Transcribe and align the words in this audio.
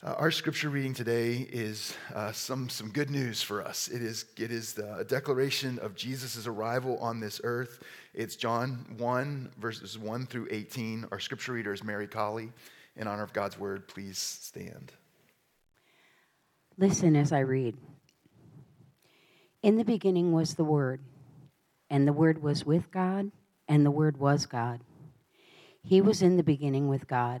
Uh, 0.00 0.14
our 0.16 0.30
scripture 0.30 0.68
reading 0.68 0.94
today 0.94 1.48
is 1.50 1.92
uh, 2.14 2.30
some, 2.30 2.68
some 2.68 2.88
good 2.90 3.10
news 3.10 3.42
for 3.42 3.60
us. 3.66 3.88
It 3.88 4.00
is, 4.00 4.26
it 4.36 4.52
is 4.52 4.72
the, 4.72 5.04
declaration 5.08 5.76
of 5.80 5.96
Jesus' 5.96 6.46
arrival 6.46 6.98
on 6.98 7.18
this 7.18 7.40
earth. 7.42 7.82
It's 8.14 8.36
John 8.36 8.86
1, 8.98 9.50
verses 9.58 9.98
1 9.98 10.26
through 10.26 10.46
18. 10.52 11.06
Our 11.10 11.18
scripture 11.18 11.52
reader 11.52 11.72
is 11.72 11.82
Mary 11.82 12.06
Colley. 12.06 12.52
In 12.94 13.08
honor 13.08 13.24
of 13.24 13.32
God's 13.32 13.58
word, 13.58 13.88
please 13.88 14.18
stand. 14.18 14.92
Listen 16.76 17.16
as 17.16 17.32
I 17.32 17.40
read. 17.40 17.76
In 19.64 19.78
the 19.78 19.84
beginning 19.84 20.30
was 20.30 20.54
the 20.54 20.62
Word, 20.62 21.00
and 21.90 22.06
the 22.06 22.12
Word 22.12 22.40
was 22.40 22.64
with 22.64 22.88
God, 22.92 23.32
and 23.66 23.84
the 23.84 23.90
Word 23.90 24.16
was 24.16 24.46
God. 24.46 24.78
He 25.82 26.00
was 26.00 26.22
in 26.22 26.36
the 26.36 26.44
beginning 26.44 26.86
with 26.86 27.08
God. 27.08 27.40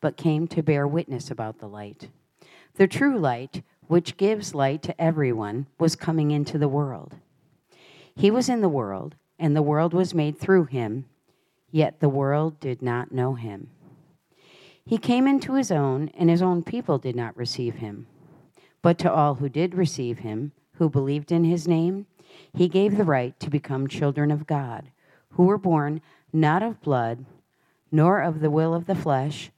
but 0.00 0.16
came 0.16 0.46
to 0.48 0.62
bear 0.62 0.86
witness 0.86 1.30
about 1.30 1.58
the 1.58 1.68
light. 1.68 2.08
The 2.74 2.86
true 2.86 3.18
light, 3.18 3.62
which 3.86 4.16
gives 4.16 4.54
light 4.54 4.82
to 4.82 5.00
everyone, 5.00 5.66
was 5.78 5.96
coming 5.96 6.30
into 6.30 6.58
the 6.58 6.68
world. 6.68 7.14
He 8.14 8.30
was 8.30 8.48
in 8.48 8.60
the 8.60 8.68
world, 8.68 9.14
and 9.38 9.54
the 9.54 9.62
world 9.62 9.92
was 9.92 10.14
made 10.14 10.38
through 10.38 10.64
him, 10.64 11.06
yet 11.70 12.00
the 12.00 12.08
world 12.08 12.60
did 12.60 12.82
not 12.82 13.12
know 13.12 13.34
him. 13.34 13.70
He 14.84 14.98
came 14.98 15.26
into 15.26 15.54
his 15.54 15.70
own, 15.72 16.10
and 16.16 16.30
his 16.30 16.42
own 16.42 16.62
people 16.62 16.98
did 16.98 17.16
not 17.16 17.36
receive 17.36 17.76
him. 17.76 18.06
But 18.82 18.98
to 18.98 19.12
all 19.12 19.34
who 19.36 19.48
did 19.48 19.74
receive 19.74 20.20
him, 20.20 20.52
who 20.74 20.88
believed 20.88 21.32
in 21.32 21.44
his 21.44 21.66
name, 21.66 22.06
he 22.54 22.68
gave 22.68 22.96
the 22.96 23.04
right 23.04 23.38
to 23.40 23.50
become 23.50 23.88
children 23.88 24.30
of 24.30 24.46
God, 24.46 24.90
who 25.30 25.44
were 25.44 25.58
born 25.58 26.00
not 26.32 26.62
of 26.62 26.80
blood, 26.80 27.24
nor 27.90 28.20
of 28.20 28.40
the 28.40 28.50
will 28.50 28.74
of 28.74 28.86
the 28.86 28.94
flesh, 28.94 29.50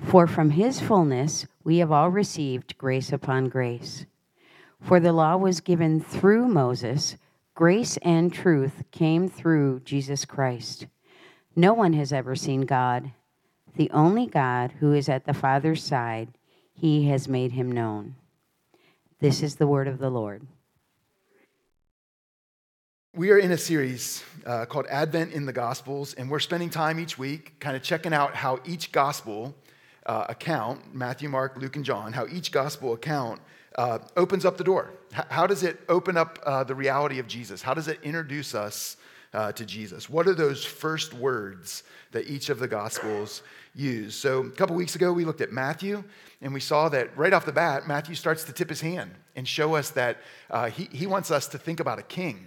For 0.00 0.26
from 0.26 0.50
his 0.50 0.80
fullness 0.80 1.46
we 1.64 1.78
have 1.78 1.92
all 1.92 2.10
received 2.10 2.78
grace 2.78 3.12
upon 3.12 3.48
grace. 3.48 4.06
For 4.80 5.00
the 5.00 5.12
law 5.12 5.36
was 5.36 5.60
given 5.60 6.00
through 6.00 6.48
Moses, 6.48 7.16
grace 7.54 7.96
and 7.98 8.32
truth 8.32 8.84
came 8.92 9.28
through 9.28 9.80
Jesus 9.80 10.24
Christ. 10.24 10.86
No 11.56 11.74
one 11.74 11.92
has 11.94 12.12
ever 12.12 12.36
seen 12.36 12.62
God. 12.62 13.10
The 13.74 13.90
only 13.90 14.26
God 14.26 14.72
who 14.78 14.92
is 14.92 15.08
at 15.08 15.24
the 15.24 15.34
Father's 15.34 15.82
side, 15.82 16.28
he 16.72 17.08
has 17.08 17.28
made 17.28 17.52
him 17.52 17.70
known. 17.70 18.14
This 19.20 19.42
is 19.42 19.56
the 19.56 19.66
word 19.66 19.88
of 19.88 19.98
the 19.98 20.10
Lord. 20.10 20.46
We 23.16 23.32
are 23.32 23.38
in 23.38 23.50
a 23.50 23.58
series 23.58 24.22
uh, 24.46 24.64
called 24.66 24.86
Advent 24.86 25.32
in 25.32 25.44
the 25.44 25.52
Gospels, 25.52 26.14
and 26.14 26.30
we're 26.30 26.38
spending 26.38 26.70
time 26.70 27.00
each 27.00 27.18
week 27.18 27.58
kind 27.58 27.76
of 27.76 27.82
checking 27.82 28.12
out 28.12 28.36
how 28.36 28.60
each 28.64 28.92
gospel 28.92 29.56
uh, 30.08 30.24
account, 30.30 30.94
Matthew, 30.94 31.28
Mark, 31.28 31.56
Luke, 31.58 31.76
and 31.76 31.84
John, 31.84 32.12
how 32.12 32.26
each 32.26 32.50
gospel 32.50 32.94
account 32.94 33.40
uh, 33.76 33.98
opens 34.16 34.44
up 34.44 34.56
the 34.56 34.64
door. 34.64 34.90
H- 35.16 35.26
how 35.28 35.46
does 35.46 35.62
it 35.62 35.78
open 35.88 36.16
up 36.16 36.38
uh, 36.44 36.64
the 36.64 36.74
reality 36.74 37.18
of 37.18 37.28
Jesus? 37.28 37.62
How 37.62 37.74
does 37.74 37.88
it 37.88 38.00
introduce 38.02 38.54
us 38.54 38.96
uh, 39.34 39.52
to 39.52 39.66
Jesus? 39.66 40.08
What 40.08 40.26
are 40.26 40.34
those 40.34 40.64
first 40.64 41.12
words 41.12 41.82
that 42.12 42.26
each 42.26 42.48
of 42.48 42.58
the 42.58 42.66
gospels 42.66 43.42
use? 43.74 44.14
So, 44.14 44.40
a 44.40 44.50
couple 44.50 44.74
weeks 44.74 44.96
ago, 44.96 45.12
we 45.12 45.26
looked 45.26 45.42
at 45.42 45.52
Matthew, 45.52 46.02
and 46.40 46.54
we 46.54 46.60
saw 46.60 46.88
that 46.88 47.16
right 47.16 47.34
off 47.34 47.44
the 47.44 47.52
bat, 47.52 47.86
Matthew 47.86 48.14
starts 48.14 48.44
to 48.44 48.52
tip 48.52 48.70
his 48.70 48.80
hand 48.80 49.10
and 49.36 49.46
show 49.46 49.76
us 49.76 49.90
that 49.90 50.18
uh, 50.50 50.70
he, 50.70 50.88
he 50.90 51.06
wants 51.06 51.30
us 51.30 51.46
to 51.48 51.58
think 51.58 51.80
about 51.80 51.98
a 51.98 52.04
king. 52.04 52.46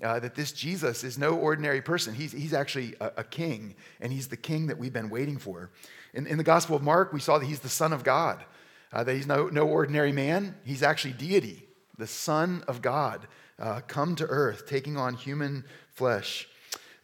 Uh, 0.00 0.20
that 0.20 0.36
this 0.36 0.52
Jesus 0.52 1.02
is 1.02 1.18
no 1.18 1.34
ordinary 1.34 1.82
person. 1.82 2.14
He's, 2.14 2.30
he's 2.30 2.52
actually 2.52 2.94
a, 3.00 3.10
a, 3.16 3.24
king, 3.24 3.74
and 4.00 4.12
he's 4.12 4.28
the 4.28 4.36
king 4.36 4.68
that 4.68 4.78
we've 4.78 4.92
been 4.92 5.10
waiting 5.10 5.38
for. 5.38 5.70
In, 6.18 6.26
in 6.26 6.36
the 6.36 6.42
Gospel 6.42 6.74
of 6.74 6.82
Mark, 6.82 7.12
we 7.12 7.20
saw 7.20 7.38
that 7.38 7.46
he's 7.46 7.60
the 7.60 7.68
Son 7.68 7.92
of 7.92 8.02
God, 8.02 8.44
uh, 8.92 9.04
that 9.04 9.14
he's 9.14 9.28
no, 9.28 9.46
no 9.50 9.68
ordinary 9.68 10.10
man. 10.10 10.56
He's 10.64 10.82
actually 10.82 11.12
deity, 11.12 11.62
the 11.96 12.08
Son 12.08 12.64
of 12.66 12.82
God, 12.82 13.28
uh, 13.60 13.82
come 13.86 14.16
to 14.16 14.26
earth, 14.26 14.66
taking 14.66 14.96
on 14.96 15.14
human 15.14 15.64
flesh. 15.92 16.48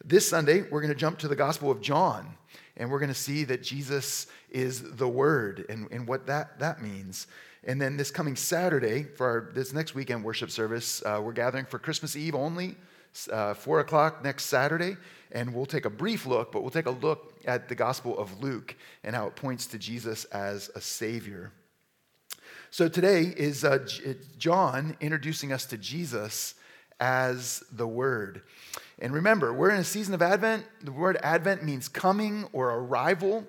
This 0.03 0.27
Sunday, 0.27 0.63
we're 0.63 0.81
going 0.81 0.91
to 0.91 0.99
jump 0.99 1.17
to 1.19 1.29
the 1.29 1.35
Gospel 1.35 1.71
of 1.71 1.79
John, 1.79 2.35
and 2.75 2.91
we're 2.91 2.99
going 2.99 3.07
to 3.07 3.15
see 3.15 3.45
that 3.45 3.63
Jesus 3.63 4.27
is 4.49 4.81
the 4.97 5.07
Word 5.07 5.65
and, 5.69 5.87
and 5.91 6.05
what 6.05 6.27
that, 6.27 6.59
that 6.59 6.81
means. 6.81 7.27
And 7.63 7.81
then 7.81 7.95
this 7.95 8.11
coming 8.11 8.35
Saturday, 8.35 9.03
for 9.03 9.25
our, 9.25 9.51
this 9.53 9.71
next 9.71 9.95
weekend 9.95 10.25
worship 10.25 10.51
service, 10.51 11.01
uh, 11.05 11.21
we're 11.23 11.31
gathering 11.31 11.63
for 11.63 11.79
Christmas 11.79 12.17
Eve 12.17 12.35
only, 12.35 12.75
uh, 13.31 13.53
4 13.53 13.79
o'clock 13.81 14.23
next 14.23 14.45
Saturday 14.45 14.97
and 15.31 15.53
we'll 15.53 15.65
take 15.65 15.85
a 15.85 15.89
brief 15.89 16.25
look, 16.25 16.51
but 16.51 16.61
we'll 16.61 16.71
take 16.71 16.85
a 16.85 16.91
look 16.91 17.33
at 17.45 17.67
the 17.67 17.75
Gospel 17.75 18.17
of 18.17 18.41
Luke 18.41 18.75
and 19.03 19.15
how 19.15 19.27
it 19.27 19.35
points 19.35 19.65
to 19.67 19.77
Jesus 19.77 20.23
as 20.25 20.71
a 20.75 20.81
Savior. 20.81 21.51
So 22.71 22.87
today 22.87 23.33
is 23.35 23.63
uh, 23.63 23.85
John 24.37 24.95
introducing 25.01 25.51
us 25.51 25.65
to 25.67 25.77
Jesus 25.77 26.55
as 26.99 27.63
the 27.71 27.87
Word. 27.87 28.43
And 28.99 29.13
remember, 29.13 29.53
we're 29.53 29.71
in 29.71 29.79
a 29.79 29.83
season 29.83 30.13
of 30.13 30.21
Advent. 30.21 30.63
The 30.81 30.91
word 30.91 31.17
Advent 31.21 31.63
means 31.63 31.89
coming 31.89 32.47
or 32.53 32.69
arrival. 32.69 33.45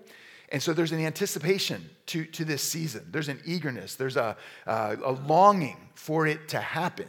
And 0.50 0.60
so 0.60 0.72
there's 0.72 0.92
an 0.92 1.00
anticipation 1.00 1.88
to, 2.06 2.24
to 2.24 2.44
this 2.44 2.62
season. 2.62 3.06
There's 3.10 3.28
an 3.28 3.40
eagerness. 3.44 3.94
There's 3.94 4.16
a, 4.16 4.36
uh, 4.66 4.96
a 5.04 5.12
longing 5.12 5.76
for 5.94 6.26
it 6.26 6.48
to 6.48 6.60
happen. 6.60 7.08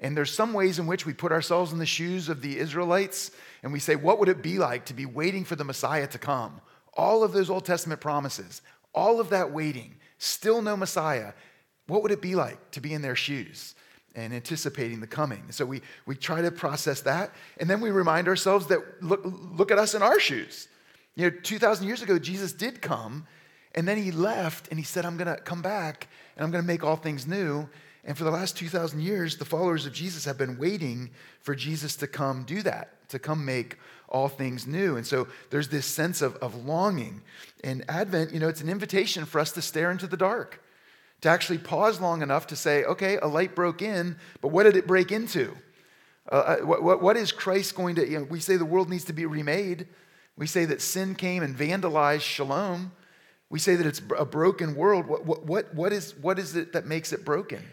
And 0.00 0.16
there's 0.16 0.32
some 0.32 0.52
ways 0.52 0.78
in 0.78 0.86
which 0.86 1.06
we 1.06 1.14
put 1.14 1.32
ourselves 1.32 1.72
in 1.72 1.78
the 1.78 1.86
shoes 1.86 2.28
of 2.28 2.42
the 2.42 2.58
Israelites 2.58 3.30
and 3.62 3.72
we 3.72 3.80
say, 3.80 3.96
what 3.96 4.18
would 4.18 4.28
it 4.28 4.42
be 4.42 4.58
like 4.58 4.84
to 4.86 4.94
be 4.94 5.06
waiting 5.06 5.44
for 5.44 5.56
the 5.56 5.64
Messiah 5.64 6.06
to 6.08 6.18
come? 6.18 6.60
All 6.94 7.24
of 7.24 7.32
those 7.32 7.50
Old 7.50 7.64
Testament 7.64 8.00
promises, 8.00 8.62
all 8.94 9.20
of 9.20 9.30
that 9.30 9.52
waiting, 9.52 9.96
still 10.18 10.62
no 10.62 10.76
Messiah. 10.76 11.32
What 11.86 12.02
would 12.02 12.12
it 12.12 12.22
be 12.22 12.34
like 12.34 12.70
to 12.72 12.80
be 12.80 12.92
in 12.92 13.02
their 13.02 13.16
shoes 13.16 13.74
and 14.14 14.32
anticipating 14.32 15.00
the 15.00 15.06
coming? 15.06 15.44
So 15.50 15.64
we, 15.64 15.82
we 16.04 16.14
try 16.14 16.42
to 16.42 16.50
process 16.50 17.00
that. 17.02 17.32
And 17.58 17.68
then 17.68 17.80
we 17.80 17.90
remind 17.90 18.28
ourselves 18.28 18.66
that 18.66 18.80
look, 19.02 19.22
look 19.24 19.70
at 19.70 19.78
us 19.78 19.94
in 19.94 20.02
our 20.02 20.20
shoes. 20.20 20.68
You 21.14 21.30
know, 21.30 21.36
2,000 21.42 21.86
years 21.86 22.02
ago, 22.02 22.18
Jesus 22.18 22.52
did 22.52 22.82
come, 22.82 23.26
and 23.74 23.88
then 23.88 23.96
he 23.96 24.10
left 24.10 24.68
and 24.68 24.78
he 24.78 24.84
said, 24.84 25.04
I'm 25.06 25.16
going 25.16 25.34
to 25.34 25.40
come 25.40 25.62
back 25.62 26.08
and 26.36 26.44
I'm 26.44 26.50
going 26.50 26.62
to 26.62 26.66
make 26.66 26.84
all 26.84 26.96
things 26.96 27.26
new. 27.26 27.68
And 28.06 28.16
for 28.16 28.22
the 28.22 28.30
last 28.30 28.56
2,000 28.56 29.00
years, 29.00 29.36
the 29.36 29.44
followers 29.44 29.84
of 29.84 29.92
Jesus 29.92 30.24
have 30.26 30.38
been 30.38 30.56
waiting 30.58 31.10
for 31.40 31.56
Jesus 31.56 31.96
to 31.96 32.06
come 32.06 32.44
do 32.44 32.62
that, 32.62 33.08
to 33.08 33.18
come 33.18 33.44
make 33.44 33.78
all 34.08 34.28
things 34.28 34.64
new. 34.64 34.96
And 34.96 35.04
so 35.04 35.26
there's 35.50 35.68
this 35.68 35.86
sense 35.86 36.22
of, 36.22 36.36
of 36.36 36.64
longing. 36.64 37.22
And 37.64 37.84
Advent, 37.88 38.32
you 38.32 38.38
know, 38.38 38.48
it's 38.48 38.60
an 38.60 38.68
invitation 38.68 39.24
for 39.24 39.40
us 39.40 39.50
to 39.52 39.62
stare 39.62 39.90
into 39.90 40.06
the 40.06 40.16
dark, 40.16 40.62
to 41.22 41.28
actually 41.28 41.58
pause 41.58 42.00
long 42.00 42.22
enough 42.22 42.46
to 42.46 42.56
say, 42.56 42.84
okay, 42.84 43.18
a 43.18 43.26
light 43.26 43.56
broke 43.56 43.82
in, 43.82 44.16
but 44.40 44.48
what 44.48 44.62
did 44.62 44.76
it 44.76 44.86
break 44.86 45.10
into? 45.10 45.56
Uh, 46.30 46.34
uh 46.34 46.56
what, 46.58 46.84
what, 46.84 47.02
what 47.02 47.16
is 47.16 47.32
Christ 47.32 47.74
going 47.74 47.96
to, 47.96 48.08
you 48.08 48.20
know, 48.20 48.24
we 48.24 48.38
say 48.38 48.56
the 48.56 48.64
world 48.64 48.88
needs 48.88 49.04
to 49.06 49.12
be 49.12 49.26
remade. 49.26 49.88
We 50.36 50.46
say 50.46 50.64
that 50.66 50.80
sin 50.80 51.16
came 51.16 51.42
and 51.42 51.56
vandalized 51.56 52.20
shalom. 52.20 52.92
We 53.50 53.58
say 53.58 53.74
that 53.74 53.86
it's 53.86 54.02
a 54.16 54.24
broken 54.24 54.76
world. 54.76 55.06
What, 55.06 55.24
what, 55.24 55.44
what, 55.44 55.74
what, 55.74 55.92
is, 55.92 56.14
what 56.18 56.38
is 56.38 56.54
it 56.54 56.72
that 56.72 56.86
makes 56.86 57.12
it 57.12 57.24
broken? 57.24 57.64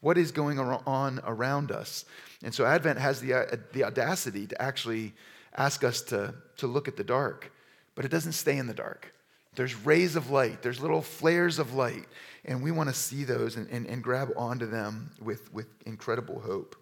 What 0.00 0.16
is 0.16 0.32
going 0.32 0.58
on 0.58 1.20
around 1.24 1.70
us? 1.72 2.04
And 2.42 2.54
so 2.54 2.64
Advent 2.64 2.98
has 2.98 3.20
the, 3.20 3.34
uh, 3.34 3.56
the 3.72 3.84
audacity 3.84 4.46
to 4.46 4.60
actually 4.62 5.12
ask 5.56 5.84
us 5.84 6.00
to, 6.02 6.34
to 6.56 6.66
look 6.66 6.88
at 6.88 6.96
the 6.96 7.04
dark, 7.04 7.52
but 7.94 8.04
it 8.04 8.10
doesn't 8.10 8.32
stay 8.32 8.56
in 8.56 8.66
the 8.66 8.74
dark. 8.74 9.12
There's 9.56 9.74
rays 9.74 10.16
of 10.16 10.30
light, 10.30 10.62
there's 10.62 10.80
little 10.80 11.02
flares 11.02 11.58
of 11.58 11.74
light, 11.74 12.06
and 12.44 12.62
we 12.62 12.70
want 12.70 12.88
to 12.88 12.94
see 12.94 13.24
those 13.24 13.56
and, 13.56 13.68
and, 13.68 13.86
and 13.86 14.02
grab 14.02 14.30
onto 14.36 14.66
them 14.66 15.10
with, 15.20 15.52
with 15.52 15.66
incredible 15.86 16.40
hope. 16.40 16.76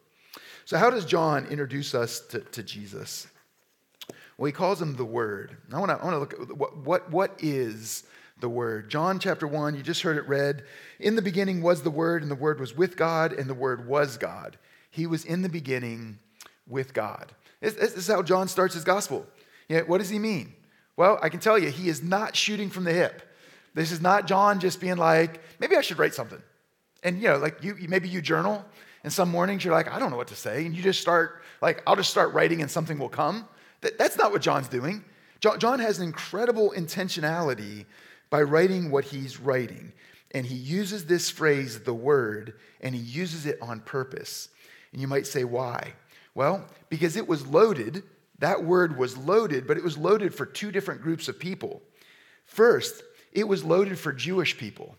So, 0.64 0.76
how 0.76 0.90
does 0.90 1.06
John 1.06 1.46
introduce 1.46 1.94
us 1.94 2.20
to, 2.28 2.40
to 2.40 2.62
Jesus? 2.62 3.26
Well, 4.36 4.46
he 4.46 4.52
calls 4.52 4.80
him 4.80 4.96
the 4.96 5.04
Word. 5.04 5.56
I 5.72 5.78
want 5.78 6.00
to 6.00 6.18
look 6.18 6.34
at 6.34 6.56
what, 6.56 6.76
what, 6.76 7.10
what 7.10 7.34
is 7.38 8.04
the 8.40 8.48
Word. 8.48 8.88
John 8.88 9.18
chapter 9.18 9.46
1, 9.46 9.74
you 9.76 9.82
just 9.82 10.02
heard 10.02 10.16
it 10.16 10.28
read. 10.28 10.64
In 10.98 11.16
the 11.16 11.22
beginning 11.22 11.62
was 11.62 11.82
the 11.82 11.90
Word, 11.90 12.22
and 12.22 12.30
the 12.30 12.36
Word 12.36 12.60
was 12.60 12.76
with 12.76 12.96
God, 12.96 13.32
and 13.32 13.48
the 13.48 13.54
Word 13.54 13.86
was 13.86 14.16
God. 14.16 14.56
He 14.90 15.06
was 15.06 15.24
in 15.24 15.42
the 15.42 15.48
beginning 15.48 16.18
with 16.66 16.94
God. 16.94 17.32
This, 17.60 17.74
is 17.74 18.06
how 18.06 18.22
John 18.22 18.48
starts 18.48 18.74
his 18.74 18.84
gospel. 18.84 19.26
Yeah, 19.68 19.82
what 19.82 19.98
does 19.98 20.08
he 20.08 20.18
mean? 20.18 20.54
Well, 20.96 21.18
I 21.22 21.28
can 21.28 21.40
tell 21.40 21.58
you, 21.58 21.70
he 21.70 21.88
is 21.88 22.02
not 22.02 22.36
shooting 22.36 22.70
from 22.70 22.84
the 22.84 22.92
hip. 22.92 23.22
This 23.74 23.92
is 23.92 24.00
not 24.00 24.26
John 24.26 24.60
just 24.60 24.80
being 24.80 24.96
like, 24.96 25.40
maybe 25.60 25.76
I 25.76 25.80
should 25.80 25.98
write 25.98 26.14
something. 26.14 26.42
And 27.02 27.22
you 27.22 27.28
know, 27.28 27.38
like 27.38 27.62
you, 27.62 27.76
maybe 27.88 28.08
you 28.08 28.20
journal, 28.20 28.64
and 29.04 29.12
some 29.12 29.30
mornings 29.30 29.64
you're 29.64 29.74
like, 29.74 29.88
I 29.88 29.98
don't 29.98 30.10
know 30.10 30.16
what 30.16 30.28
to 30.28 30.36
say, 30.36 30.66
and 30.66 30.74
you 30.74 30.82
just 30.82 31.00
start 31.00 31.42
like, 31.60 31.82
I'll 31.86 31.96
just 31.96 32.10
start 32.10 32.32
writing, 32.32 32.62
and 32.62 32.70
something 32.70 32.98
will 32.98 33.08
come. 33.08 33.46
That, 33.82 33.98
that's 33.98 34.16
not 34.16 34.32
what 34.32 34.42
John's 34.42 34.68
doing. 34.68 35.04
John, 35.40 35.60
John 35.60 35.78
has 35.78 35.98
an 35.98 36.04
incredible 36.04 36.72
intentionality 36.76 37.86
by 38.30 38.42
writing 38.42 38.90
what 38.90 39.04
he's 39.04 39.40
writing. 39.40 39.92
And 40.32 40.44
he 40.44 40.54
uses 40.56 41.06
this 41.06 41.30
phrase, 41.30 41.80
the 41.80 41.94
word, 41.94 42.54
and 42.80 42.94
he 42.94 43.00
uses 43.00 43.46
it 43.46 43.58
on 43.62 43.80
purpose. 43.80 44.48
And 44.92 45.00
you 45.00 45.08
might 45.08 45.26
say, 45.26 45.44
why? 45.44 45.94
Well, 46.34 46.66
because 46.88 47.16
it 47.16 47.26
was 47.26 47.46
loaded. 47.46 48.02
That 48.38 48.64
word 48.64 48.96
was 48.96 49.16
loaded, 49.16 49.66
but 49.66 49.76
it 49.76 49.82
was 49.84 49.98
loaded 49.98 50.34
for 50.34 50.46
two 50.46 50.70
different 50.70 51.02
groups 51.02 51.28
of 51.28 51.38
people. 51.38 51.82
First, 52.44 53.02
it 53.32 53.48
was 53.48 53.64
loaded 53.64 53.98
for 53.98 54.12
Jewish 54.12 54.56
people. 54.56 54.96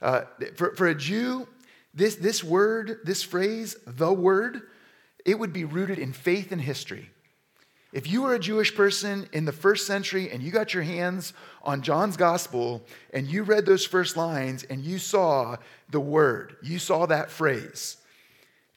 Uh, 0.00 0.22
for, 0.56 0.74
for 0.74 0.88
a 0.88 0.94
Jew, 0.94 1.46
this, 1.94 2.16
this 2.16 2.42
word, 2.42 2.98
this 3.04 3.22
phrase, 3.22 3.76
the 3.86 4.12
word, 4.12 4.62
it 5.24 5.38
would 5.38 5.52
be 5.52 5.64
rooted 5.64 5.98
in 5.98 6.12
faith 6.12 6.50
and 6.50 6.60
history. 6.60 7.10
If 7.92 8.10
you 8.10 8.22
were 8.22 8.34
a 8.34 8.38
Jewish 8.38 8.74
person 8.74 9.28
in 9.32 9.44
the 9.44 9.52
first 9.52 9.86
century 9.86 10.30
and 10.30 10.42
you 10.42 10.50
got 10.50 10.72
your 10.72 10.82
hands 10.82 11.34
on 11.62 11.82
John's 11.82 12.16
gospel 12.16 12.82
and 13.12 13.26
you 13.26 13.42
read 13.42 13.66
those 13.66 13.86
first 13.86 14.16
lines 14.16 14.64
and 14.64 14.84
you 14.84 14.98
saw 14.98 15.56
the 15.90 16.00
word, 16.00 16.56
you 16.62 16.78
saw 16.78 17.06
that 17.06 17.30
phrase, 17.30 17.96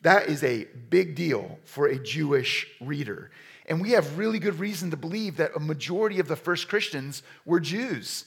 that 0.02 0.28
is 0.28 0.44
a 0.44 0.68
big 0.90 1.16
deal 1.16 1.58
for 1.66 1.88
a 1.88 1.98
Jewish 1.98 2.68
reader. 2.80 3.32
And 3.68 3.82
we 3.82 3.92
have 3.92 4.18
really 4.18 4.40
good 4.40 4.60
reason 4.60 4.92
to 4.92 4.98
believe 4.98 5.38
that 5.38 5.56
a 5.56 5.60
majority 5.60 6.20
of 6.20 6.28
the 6.28 6.36
first 6.36 6.68
Christians 6.68 7.24
were 7.46 7.60
Jews. 7.60 8.26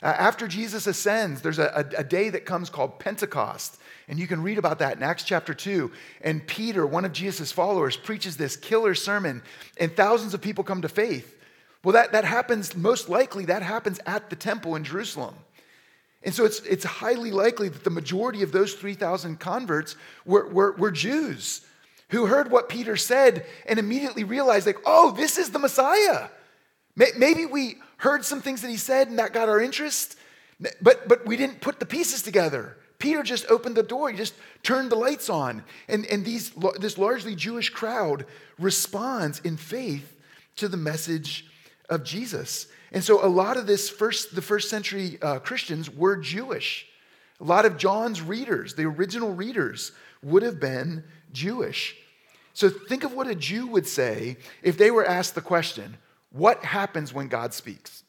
Uh, 0.00 0.06
after 0.06 0.46
Jesus 0.46 0.86
ascends, 0.86 1.40
there's 1.40 1.58
a, 1.58 1.66
a, 1.96 2.00
a, 2.00 2.04
day 2.04 2.30
that 2.30 2.44
comes 2.44 2.70
called 2.70 3.00
Pentecost. 3.00 3.80
And 4.06 4.16
you 4.18 4.28
can 4.28 4.42
read 4.42 4.58
about 4.58 4.78
that 4.78 4.96
in 4.96 5.02
Acts 5.02 5.24
chapter 5.24 5.52
2. 5.52 5.90
And 6.20 6.46
Peter, 6.46 6.86
one 6.86 7.04
of 7.04 7.12
Jesus' 7.12 7.50
followers, 7.50 7.96
preaches 7.96 8.36
this 8.36 8.56
killer 8.56 8.94
sermon, 8.94 9.42
and 9.76 9.94
thousands 9.94 10.34
of 10.34 10.40
people 10.40 10.62
come 10.62 10.82
to 10.82 10.88
faith. 10.88 11.34
Well, 11.84 11.92
that, 11.92 12.12
that 12.12 12.24
happens, 12.24 12.76
most 12.76 13.08
likely, 13.08 13.44
that 13.46 13.62
happens 13.62 14.00
at 14.06 14.30
the 14.30 14.36
temple 14.36 14.74
in 14.76 14.84
Jerusalem. 14.84 15.34
And 16.22 16.34
so 16.34 16.44
it's, 16.44 16.60
it's 16.60 16.84
highly 16.84 17.30
likely 17.30 17.68
that 17.68 17.84
the 17.84 17.90
majority 17.90 18.42
of 18.42 18.50
those 18.50 18.74
3,000 18.74 19.38
converts 19.38 19.96
were, 20.24 20.48
were, 20.48 20.72
were 20.72 20.90
Jews 20.90 21.62
who 22.10 22.26
heard 22.26 22.50
what 22.50 22.68
Peter 22.68 22.96
said 22.96 23.46
and 23.66 23.78
immediately 23.78 24.24
realized, 24.24 24.66
like, 24.66 24.78
oh, 24.84 25.12
this 25.12 25.38
is 25.38 25.50
the 25.50 25.58
Messiah. 25.58 26.28
Maybe 26.96 27.46
we 27.46 27.76
heard 27.98 28.24
some 28.24 28.40
things 28.40 28.62
that 28.62 28.70
he 28.70 28.76
said 28.76 29.08
and 29.08 29.18
that 29.18 29.32
got 29.32 29.48
our 29.48 29.60
interest, 29.60 30.16
but, 30.80 31.06
but 31.06 31.26
we 31.26 31.36
didn't 31.36 31.60
put 31.60 31.78
the 31.78 31.86
pieces 31.86 32.22
together. 32.22 32.76
Peter 32.98 33.22
just 33.22 33.48
opened 33.48 33.76
the 33.76 33.82
door, 33.82 34.10
he 34.10 34.16
just 34.16 34.34
turned 34.64 34.90
the 34.90 34.96
lights 34.96 35.30
on. 35.30 35.62
And, 35.86 36.04
and 36.06 36.24
these, 36.24 36.50
this 36.80 36.98
largely 36.98 37.36
Jewish 37.36 37.70
crowd 37.70 38.26
responds 38.58 39.38
in 39.40 39.56
faith 39.56 40.16
to 40.56 40.66
the 40.66 40.76
message 40.76 41.46
of 41.88 42.04
Jesus. 42.04 42.66
And 42.92 43.02
so 43.02 43.24
a 43.24 43.28
lot 43.28 43.56
of 43.56 43.66
this 43.66 43.88
first, 43.88 44.34
the 44.34 44.42
first 44.42 44.70
century 44.70 45.18
uh, 45.20 45.38
Christians 45.38 45.90
were 45.90 46.16
Jewish. 46.16 46.86
A 47.40 47.44
lot 47.44 47.64
of 47.64 47.76
John's 47.76 48.20
readers, 48.20 48.74
the 48.74 48.84
original 48.84 49.32
readers, 49.32 49.92
would 50.22 50.42
have 50.42 50.58
been 50.58 51.04
Jewish. 51.32 51.96
So 52.52 52.68
think 52.68 53.04
of 53.04 53.12
what 53.12 53.28
a 53.28 53.34
Jew 53.34 53.68
would 53.68 53.86
say 53.86 54.38
if 54.62 54.76
they 54.76 54.90
were 54.90 55.06
asked 55.06 55.34
the 55.34 55.40
question, 55.40 55.96
what 56.30 56.64
happens 56.64 57.14
when 57.14 57.28
God 57.28 57.54
speaks? 57.54 58.02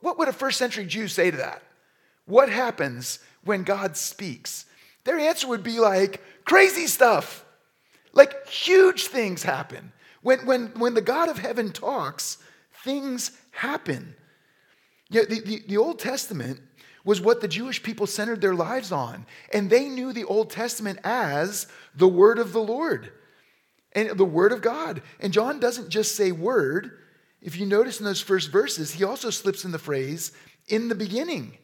What 0.00 0.18
would 0.18 0.28
a 0.28 0.32
first 0.32 0.58
century 0.58 0.86
Jew 0.86 1.08
say 1.08 1.30
to 1.30 1.36
that? 1.36 1.62
What 2.26 2.48
happens 2.48 3.18
when 3.44 3.64
God 3.64 3.96
speaks? 3.96 4.64
Their 5.04 5.18
answer 5.18 5.46
would 5.46 5.62
be 5.62 5.78
like, 5.78 6.22
crazy 6.44 6.86
stuff. 6.86 7.44
Like 8.14 8.48
huge 8.48 9.08
things 9.08 9.42
happen. 9.42 9.92
When, 10.22 10.46
when, 10.46 10.66
when 10.78 10.94
the 10.94 11.02
God 11.02 11.28
of 11.28 11.38
heaven 11.38 11.70
talks, 11.70 12.38
things 12.84 13.32
happen. 13.50 14.14
Yeah, 15.10 15.22
the, 15.28 15.40
the, 15.40 15.62
the 15.66 15.76
Old 15.76 15.98
Testament 15.98 16.60
was 17.04 17.20
what 17.20 17.40
the 17.40 17.48
Jewish 17.48 17.82
people 17.82 18.06
centered 18.06 18.40
their 18.40 18.54
lives 18.54 18.92
on. 18.92 19.26
And 19.52 19.68
they 19.68 19.88
knew 19.88 20.12
the 20.12 20.24
Old 20.24 20.50
Testament 20.50 20.98
as 21.04 21.66
the 21.94 22.08
word 22.08 22.38
of 22.38 22.52
the 22.52 22.62
Lord 22.62 23.12
and 23.92 24.10
the 24.10 24.24
word 24.24 24.52
of 24.52 24.62
God. 24.62 25.02
And 25.20 25.32
John 25.32 25.60
doesn't 25.60 25.90
just 25.90 26.16
say 26.16 26.32
word, 26.32 26.98
if 27.42 27.56
you 27.58 27.66
notice 27.66 27.98
in 27.98 28.06
those 28.06 28.22
first 28.22 28.50
verses, 28.50 28.92
he 28.92 29.04
also 29.04 29.30
slips 29.30 29.64
in 29.64 29.72
the 29.72 29.78
phrase, 29.78 30.32
in 30.68 30.88
the 30.88 30.94
beginning. 30.94 31.58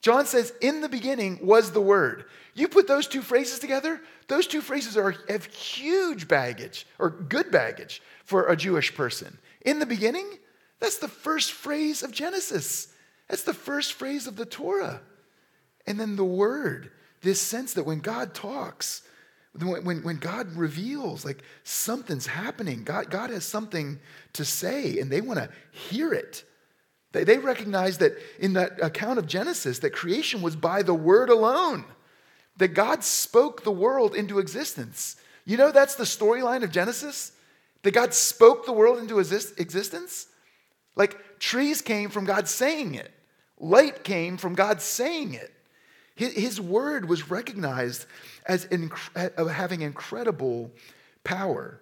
John 0.00 0.26
says, 0.26 0.52
in 0.60 0.80
the 0.80 0.88
beginning 0.88 1.38
was 1.42 1.70
the 1.70 1.80
word. 1.80 2.24
You 2.54 2.68
put 2.68 2.88
those 2.88 3.06
two 3.06 3.22
phrases 3.22 3.60
together, 3.60 4.00
those 4.26 4.46
two 4.46 4.60
phrases 4.60 4.96
are, 4.96 5.14
have 5.28 5.46
huge 5.46 6.26
baggage 6.26 6.86
or 6.98 7.10
good 7.10 7.50
baggage 7.50 8.02
for 8.24 8.46
a 8.46 8.56
Jewish 8.56 8.94
person. 8.94 9.38
In 9.68 9.80
the 9.80 9.86
beginning, 9.86 10.26
that's 10.80 10.96
the 10.96 11.08
first 11.08 11.52
phrase 11.52 12.02
of 12.02 12.10
Genesis. 12.10 12.88
That's 13.28 13.42
the 13.42 13.52
first 13.52 13.92
phrase 13.92 14.26
of 14.26 14.36
the 14.36 14.46
Torah. 14.46 15.02
And 15.86 16.00
then 16.00 16.16
the 16.16 16.24
word, 16.24 16.90
this 17.20 17.38
sense 17.38 17.74
that 17.74 17.84
when 17.84 17.98
God 17.98 18.32
talks, 18.32 19.02
when, 19.52 20.02
when 20.02 20.16
God 20.16 20.56
reveals, 20.56 21.22
like 21.22 21.42
something's 21.64 22.26
happening, 22.26 22.82
God, 22.82 23.10
God 23.10 23.28
has 23.28 23.44
something 23.44 24.00
to 24.32 24.42
say, 24.42 25.00
and 25.00 25.12
they 25.12 25.20
want 25.20 25.38
to 25.38 25.50
hear 25.70 26.14
it. 26.14 26.44
They, 27.12 27.24
they 27.24 27.36
recognize 27.36 27.98
that 27.98 28.16
in 28.38 28.54
that 28.54 28.82
account 28.82 29.18
of 29.18 29.26
Genesis, 29.26 29.80
that 29.80 29.90
creation 29.90 30.40
was 30.40 30.56
by 30.56 30.82
the 30.82 30.94
word 30.94 31.28
alone, 31.28 31.84
that 32.56 32.68
God 32.68 33.04
spoke 33.04 33.64
the 33.64 33.70
world 33.70 34.14
into 34.14 34.38
existence. 34.38 35.16
You 35.44 35.58
know, 35.58 35.72
that's 35.72 35.96
the 35.96 36.04
storyline 36.04 36.62
of 36.62 36.72
Genesis, 36.72 37.32
that 37.88 37.94
God 37.94 38.12
spoke 38.12 38.66
the 38.66 38.72
world 38.72 38.98
into 38.98 39.18
existence. 39.18 40.26
Like 40.94 41.38
trees 41.38 41.80
came 41.80 42.10
from 42.10 42.26
God 42.26 42.46
saying 42.46 42.94
it, 42.96 43.10
light 43.58 44.04
came 44.04 44.36
from 44.36 44.54
God 44.54 44.82
saying 44.82 45.32
it. 45.32 45.50
His 46.14 46.60
word 46.60 47.08
was 47.08 47.30
recognized 47.30 48.04
as 48.44 48.66
inc- 48.66 49.32
uh, 49.38 49.44
having 49.46 49.80
incredible 49.80 50.70
power. 51.24 51.80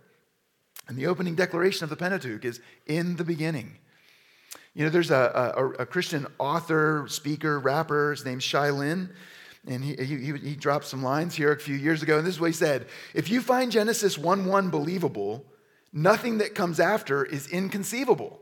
And 0.86 0.96
the 0.96 1.08
opening 1.08 1.34
declaration 1.34 1.82
of 1.82 1.90
the 1.90 1.96
Pentateuch 1.96 2.44
is 2.44 2.60
in 2.86 3.16
the 3.16 3.24
beginning. 3.24 3.76
You 4.74 4.84
know, 4.84 4.90
there's 4.90 5.10
a, 5.10 5.52
a, 5.56 5.82
a 5.82 5.86
Christian 5.86 6.28
author, 6.38 7.06
speaker, 7.08 7.58
rapper, 7.58 8.12
his 8.12 8.24
name's 8.24 8.44
Shai 8.44 8.70
Linne, 8.70 9.10
and 9.66 9.82
he, 9.82 9.96
he, 9.96 10.32
he 10.36 10.54
dropped 10.54 10.84
some 10.84 11.02
lines 11.02 11.34
here 11.34 11.50
a 11.50 11.58
few 11.58 11.74
years 11.74 12.04
ago, 12.04 12.18
and 12.18 12.24
this 12.24 12.36
is 12.36 12.40
what 12.40 12.50
he 12.50 12.52
said 12.52 12.86
If 13.12 13.28
you 13.28 13.40
find 13.40 13.72
Genesis 13.72 14.16
1 14.16 14.44
1 14.44 14.70
believable, 14.70 15.44
nothing 15.96 16.38
that 16.38 16.54
comes 16.54 16.78
after 16.78 17.24
is 17.24 17.48
inconceivable. 17.48 18.38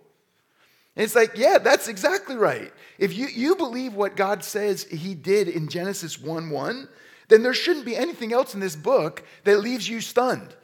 And 0.96 1.04
it's 1.04 1.14
like, 1.14 1.32
yeah, 1.36 1.58
that's 1.58 1.88
exactly 1.88 2.36
right. 2.36 2.72
If 2.98 3.16
you, 3.16 3.28
you 3.28 3.56
believe 3.56 3.94
what 3.94 4.16
God 4.16 4.44
says 4.44 4.84
he 4.84 5.14
did 5.14 5.48
in 5.48 5.68
Genesis 5.68 6.20
1 6.20 6.50
1, 6.50 6.88
then 7.28 7.42
there 7.42 7.54
shouldn't 7.54 7.86
be 7.86 7.96
anything 7.96 8.32
else 8.32 8.54
in 8.54 8.60
this 8.60 8.76
book 8.76 9.24
that 9.44 9.60
leaves 9.60 9.88
you 9.88 10.00
stunned. 10.00 10.54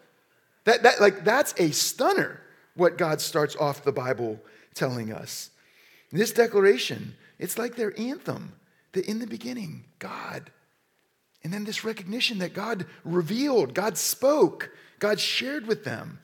That, 0.64 0.82
that, 0.82 1.00
like, 1.00 1.24
that's 1.24 1.54
a 1.58 1.70
stunner, 1.70 2.40
what 2.74 2.98
God 2.98 3.20
starts 3.20 3.56
off 3.56 3.84
the 3.84 3.92
Bible 3.92 4.40
telling 4.74 5.12
us. 5.12 5.50
This 6.12 6.32
declaration, 6.32 7.14
it's 7.38 7.56
like 7.56 7.76
their 7.76 7.98
anthem 7.98 8.52
that 8.92 9.06
in 9.06 9.20
the 9.20 9.26
beginning, 9.26 9.84
God. 9.98 10.50
And 11.42 11.52
then 11.52 11.64
this 11.64 11.84
recognition 11.84 12.38
that 12.38 12.52
God 12.52 12.86
revealed, 13.04 13.74
God 13.74 13.96
spoke, 13.96 14.70
God 14.98 15.18
shared 15.18 15.66
with 15.66 15.84
them 15.84 16.18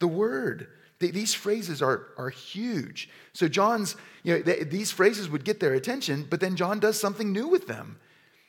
the 0.00 0.08
word. 0.08 0.66
These 0.98 1.32
phrases 1.32 1.80
are, 1.80 2.08
are 2.18 2.28
huge. 2.28 3.08
So, 3.32 3.48
John's, 3.48 3.96
you 4.22 4.36
know, 4.36 4.42
these 4.64 4.90
phrases 4.90 5.30
would 5.30 5.44
get 5.44 5.58
their 5.58 5.72
attention, 5.72 6.26
but 6.28 6.40
then 6.40 6.56
John 6.56 6.78
does 6.78 7.00
something 7.00 7.32
new 7.32 7.48
with 7.48 7.66
them. 7.66 7.98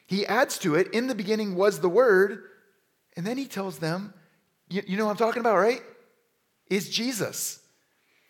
He 0.05 0.25
adds 0.25 0.57
to 0.59 0.75
it, 0.75 0.93
in 0.93 1.07
the 1.07 1.15
beginning 1.15 1.55
was 1.55 1.79
the 1.79 1.87
word, 1.87 2.43
and 3.15 3.25
then 3.25 3.37
he 3.37 3.45
tells 3.45 3.79
them, 3.79 4.13
you, 4.69 4.81
you 4.85 4.97
know 4.97 5.05
what 5.05 5.11
I'm 5.11 5.17
talking 5.17 5.39
about, 5.39 5.55
right? 5.55 5.81
Is 6.69 6.89
Jesus. 6.89 7.61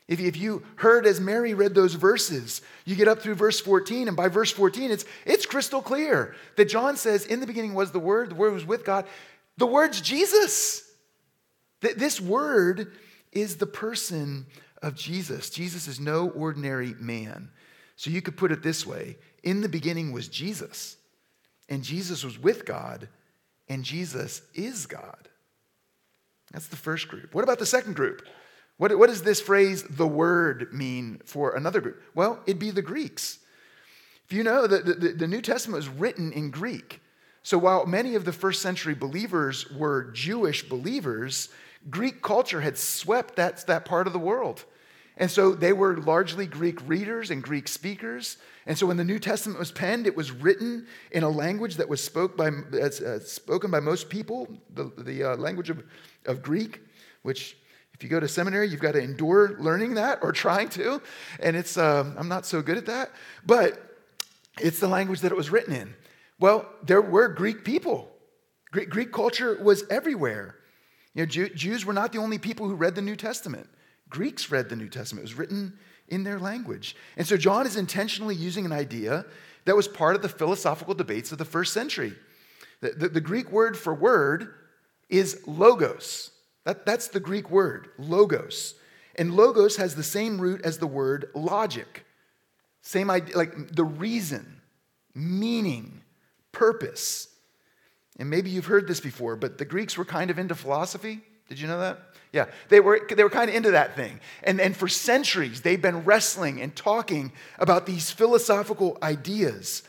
If, 0.08 0.20
if 0.20 0.38
you 0.38 0.64
heard 0.76 1.08
as 1.08 1.20
Mary 1.20 1.56
read 1.56 1.74
those 1.74 1.96
verses, 1.96 2.62
you 2.86 2.96
get 2.96 3.08
up 3.08 3.22
through 3.22 3.36
verse 3.36 3.60
14, 3.60 4.08
and 4.08 4.18
by 4.18 4.28
verse 4.28 4.52
14, 4.52 4.92
it's, 4.92 5.06
it's 5.26 5.48
crystal 5.48 5.82
clear 5.82 6.36
that 6.58 6.66
John 6.70 6.98
says, 6.98 7.26
In 7.26 7.40
the 7.40 7.48
beginning 7.48 7.74
was 7.74 7.92
the 7.92 8.00
Word, 8.00 8.30
the 8.30 8.36
Word 8.36 8.54
was 8.54 8.66
with 8.66 8.86
God. 8.86 9.06
The 9.58 9.66
Word's 9.66 10.02
Jesus. 10.02 10.88
This 11.80 12.22
Word 12.22 12.92
is 13.32 13.58
the 13.58 13.66
person 13.66 14.46
of 14.82 14.96
Jesus. 14.96 15.50
Jesus 15.50 15.88
is 15.88 16.00
no 16.00 16.30
ordinary 16.30 16.94
man. 17.00 17.50
So 17.96 18.10
you 18.10 18.22
could 18.22 18.38
put 18.38 18.52
it 18.52 18.64
this 18.64 18.86
way 18.86 19.18
In 19.44 19.62
the 19.62 19.70
beginning 19.70 20.12
was 20.12 20.28
Jesus, 20.28 20.98
and 21.70 21.84
Jesus 21.84 22.24
was 22.24 22.40
with 22.40 22.66
God, 22.66 23.08
and 23.70 23.84
Jesus 23.84 24.42
is 24.54 24.86
God. 24.86 25.30
That's 26.52 26.68
the 26.68 26.76
first 26.76 27.08
group. 27.08 27.34
What 27.34 27.44
about 27.44 27.60
the 27.60 27.66
second 27.66 27.96
group? 27.96 28.28
What, 28.78 28.98
what 28.98 29.08
does 29.08 29.22
this 29.22 29.40
phrase, 29.40 29.84
the 29.84 30.08
word, 30.08 30.74
mean 30.74 31.22
for 31.24 31.56
another 31.56 31.82
group? 31.82 32.02
Well, 32.16 32.40
it'd 32.46 32.60
be 32.60 32.72
the 32.72 32.82
Greeks. 32.82 33.40
If 34.26 34.34
you 34.34 34.44
know, 34.44 34.66
the, 34.66 34.80
the, 34.80 35.10
the 35.10 35.28
New 35.28 35.42
Testament 35.42 35.76
was 35.76 35.88
written 35.88 36.34
in 36.34 36.50
Greek. 36.50 37.00
So 37.44 37.58
while 37.58 37.86
many 37.86 38.16
of 38.16 38.26
the 38.26 38.34
first 38.34 38.62
century 38.62 38.94
believers 38.94 39.70
were 39.72 40.12
Jewish 40.12 40.68
believers, 40.68 41.50
Greek 41.90 42.22
culture 42.22 42.62
had 42.62 42.78
swept 42.78 43.36
that, 43.36 43.66
that 43.68 43.86
part 43.86 44.08
of 44.08 44.14
the 44.14 44.20
world. 44.20 44.66
And 45.18 45.30
so 45.30 45.54
they 45.54 45.74
were 45.74 45.98
largely 45.98 46.48
Greek 46.48 46.88
readers 46.88 47.32
and 47.32 47.44
Greek 47.44 47.68
speakers. 47.68 48.38
And 48.66 48.78
so 48.78 48.88
when 48.88 48.98
the 48.98 49.04
New 49.04 49.20
Testament 49.20 49.60
was 49.60 49.72
penned, 49.72 50.08
it 50.08 50.16
was 50.16 50.32
written 50.32 50.88
in 51.12 51.24
a 51.24 51.30
language 51.30 51.76
that 51.76 51.90
was 51.90 52.04
spoke 52.04 52.38
by, 52.38 52.48
uh, 52.48 53.20
spoken 53.20 53.72
by 53.72 53.80
most 53.80 54.10
people, 54.10 54.48
the, 54.74 54.92
the 54.98 55.24
uh, 55.24 55.36
language 55.36 55.70
of, 55.70 55.84
of 56.26 56.42
Greek, 56.42 56.80
which 57.24 57.58
if 57.94 58.04
you 58.04 58.10
go 58.10 58.20
to 58.20 58.28
seminary, 58.28 58.68
you've 58.68 58.80
got 58.80 58.94
to 58.94 59.02
endure 59.02 59.58
learning 59.60 59.96
that 59.96 60.20
or 60.24 60.32
trying 60.32 60.70
to. 60.70 61.02
And 61.40 61.56
it's, 61.56 61.78
uh, 61.78 62.12
I'm 62.18 62.28
not 62.28 62.46
so 62.46 62.62
good 62.62 62.78
at 62.78 62.88
that. 62.88 63.12
But 63.46 63.80
it's 64.60 64.80
the 64.80 64.88
language 64.88 65.22
that 65.22 65.32
it 65.32 65.38
was 65.38 65.50
written 65.52 65.76
in. 65.76 65.94
Well, 66.40 66.68
there 66.82 67.02
were 67.02 67.28
Greek 67.28 67.64
people. 67.64 68.12
Greek, 68.72 68.90
Greek 68.90 69.12
culture 69.12 69.56
was 69.62 69.84
everywhere. 69.90 70.56
You 71.14 71.24
know, 71.24 71.26
Jew, 71.26 71.50
Jews 71.50 71.86
were 71.86 71.94
not 71.94 72.12
the 72.12 72.20
only 72.20 72.38
people 72.38 72.68
who 72.68 72.76
read 72.76 72.96
the 72.96 73.02
New 73.02 73.16
Testament. 73.16 73.68
Greeks 74.10 74.52
read 74.52 74.70
the 74.70 74.76
New 74.76 74.90
Testament. 74.90 75.24
It 75.24 75.32
was 75.32 75.38
written 75.38 75.74
in 76.08 76.24
their 76.24 76.40
language. 76.40 76.96
And 77.18 77.26
so 77.26 77.38
John 77.38 77.66
is 77.66 77.76
intentionally 77.76 78.36
using 78.36 78.66
an 78.66 78.72
idea 78.72 79.26
that 79.66 79.76
was 79.76 79.88
part 79.88 80.16
of 80.16 80.22
the 80.22 80.30
philosophical 80.30 80.94
debates 80.94 81.32
of 81.32 81.38
the 81.38 81.46
first 81.46 81.74
century. 81.74 82.14
The, 82.82 82.92
the, 82.92 83.10
the 83.10 83.22
Greek 83.22 83.52
word 83.52 83.78
for 83.78 83.94
word 83.94 84.54
is 85.10 85.42
logos. 85.46 86.32
That, 86.66 86.86
that's 86.86 87.08
the 87.08 87.20
Greek 87.20 87.50
word, 87.50 87.90
logos. 87.98 88.76
And 89.16 89.34
logos 89.34 89.78
has 89.78 89.96
the 89.96 90.04
same 90.04 90.40
root 90.40 90.62
as 90.64 90.78
the 90.78 90.88
word 90.88 91.30
logic. 91.36 92.06
Same 92.82 93.10
idea, 93.12 93.38
like 93.38 93.76
the 93.76 93.84
reason, 93.84 94.62
meaning, 95.14 96.02
purpose. 96.52 97.28
And 98.22 98.30
maybe 98.30 98.52
you've 98.52 98.68
heard 98.68 98.88
this 98.88 99.00
before, 99.00 99.36
but 99.36 99.58
the 99.58 99.66
Greeks 99.66 99.98
were 99.98 100.06
kind 100.06 100.30
of 100.30 100.38
into 100.38 100.54
philosophy. 100.54 101.22
Did 101.50 101.60
you 101.60 101.68
know 101.68 101.80
that? 101.80 102.00
Yeah, 102.32 102.46
they 102.70 102.80
were, 102.80 103.02
they 103.10 103.24
were 103.24 103.32
kind 103.32 103.50
of 103.50 103.56
into 103.56 103.72
that 103.72 103.96
thing. 103.96 104.20
And, 104.44 104.62
and 104.62 104.78
for 104.78 104.88
centuries, 104.88 105.62
they've 105.62 105.82
been 105.82 106.04
wrestling 106.06 106.62
and 106.62 106.76
talking 106.76 107.32
about 107.58 107.88
these 107.88 108.12
philosophical 108.12 109.00
ideas. 109.02 109.82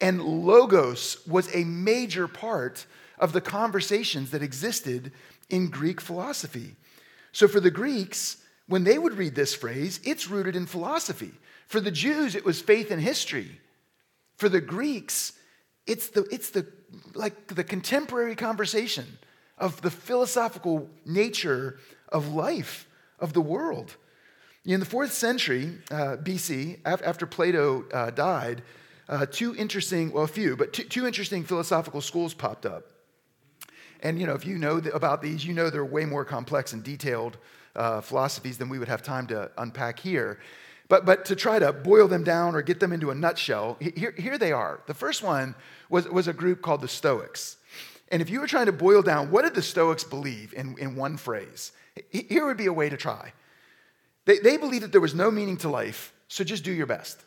And 0.00 0.22
logos 0.22 1.18
was 1.26 1.54
a 1.54 1.64
major 1.64 2.26
part 2.26 2.86
of 3.18 3.34
the 3.34 3.42
conversations 3.42 4.30
that 4.30 4.42
existed 4.42 5.12
in 5.50 5.68
Greek 5.68 6.00
philosophy. 6.00 6.76
So 7.32 7.46
for 7.46 7.60
the 7.60 7.70
Greeks, 7.70 8.38
when 8.66 8.84
they 8.84 8.96
would 8.96 9.18
read 9.18 9.34
this 9.34 9.54
phrase, 9.54 10.00
it's 10.04 10.30
rooted 10.30 10.56
in 10.56 10.64
philosophy. 10.64 11.32
For 11.66 11.80
the 11.80 11.90
Jews, 11.90 12.34
it 12.34 12.46
was 12.46 12.62
faith 12.62 12.90
and 12.90 13.02
history. 13.02 13.60
For 14.38 14.48
the 14.48 14.62
Greeks, 14.62 15.34
it's 15.86 16.08
the, 16.08 16.22
it's 16.30 16.50
the 16.50 16.66
like 17.14 17.48
the 17.48 17.64
contemporary 17.64 18.36
conversation 18.36 19.18
of 19.58 19.80
the 19.82 19.90
philosophical 19.90 20.88
nature 21.04 21.78
of 22.08 22.34
life, 22.34 22.88
of 23.18 23.32
the 23.32 23.40
world. 23.40 23.96
In 24.64 24.80
the 24.80 24.86
fourth 24.86 25.12
century 25.12 25.78
uh, 25.90 26.16
BC, 26.22 26.80
after 26.84 27.26
Plato 27.26 27.84
uh, 27.92 28.10
died, 28.10 28.62
uh, 29.08 29.26
two 29.26 29.54
interesting, 29.56 30.10
well, 30.10 30.24
a 30.24 30.28
few, 30.28 30.56
but 30.56 30.72
two, 30.72 30.84
two, 30.84 31.06
interesting 31.06 31.44
philosophical 31.44 32.00
schools 32.00 32.32
popped 32.32 32.64
up. 32.64 32.84
And, 34.00 34.18
you 34.18 34.26
know, 34.26 34.34
if 34.34 34.46
you 34.46 34.56
know 34.56 34.78
about 34.92 35.20
these, 35.20 35.44
you 35.44 35.52
know 35.52 35.68
they're 35.68 35.84
way 35.84 36.06
more 36.06 36.24
complex 36.24 36.72
and 36.72 36.82
detailed 36.82 37.36
uh, 37.76 38.00
philosophies 38.00 38.56
than 38.56 38.68
we 38.68 38.78
would 38.78 38.88
have 38.88 39.02
time 39.02 39.26
to 39.26 39.50
unpack 39.58 39.98
here. 39.98 40.38
But, 40.94 41.04
but 41.04 41.24
to 41.24 41.34
try 41.34 41.58
to 41.58 41.72
boil 41.72 42.06
them 42.06 42.22
down 42.22 42.54
or 42.54 42.62
get 42.62 42.78
them 42.78 42.92
into 42.92 43.10
a 43.10 43.16
nutshell, 43.16 43.78
here, 43.80 44.14
here 44.16 44.38
they 44.38 44.52
are. 44.52 44.80
The 44.86 44.94
first 44.94 45.24
one 45.24 45.56
was, 45.88 46.08
was 46.08 46.28
a 46.28 46.32
group 46.32 46.62
called 46.62 46.82
the 46.82 46.86
Stoics. 46.86 47.56
And 48.12 48.22
if 48.22 48.30
you 48.30 48.40
were 48.40 48.46
trying 48.46 48.66
to 48.66 48.72
boil 48.72 49.02
down 49.02 49.32
what 49.32 49.42
did 49.42 49.56
the 49.56 49.62
Stoics 49.62 50.04
believe 50.04 50.54
in, 50.54 50.78
in 50.78 50.94
one 50.94 51.16
phrase, 51.16 51.72
here 52.10 52.46
would 52.46 52.56
be 52.56 52.66
a 52.66 52.72
way 52.72 52.88
to 52.88 52.96
try. 52.96 53.32
They, 54.24 54.38
they 54.38 54.56
believed 54.56 54.84
that 54.84 54.92
there 54.92 55.00
was 55.00 55.16
no 55.16 55.32
meaning 55.32 55.56
to 55.56 55.68
life, 55.68 56.12
so 56.28 56.44
just 56.44 56.62
do 56.62 56.70
your 56.70 56.86
best. 56.86 57.24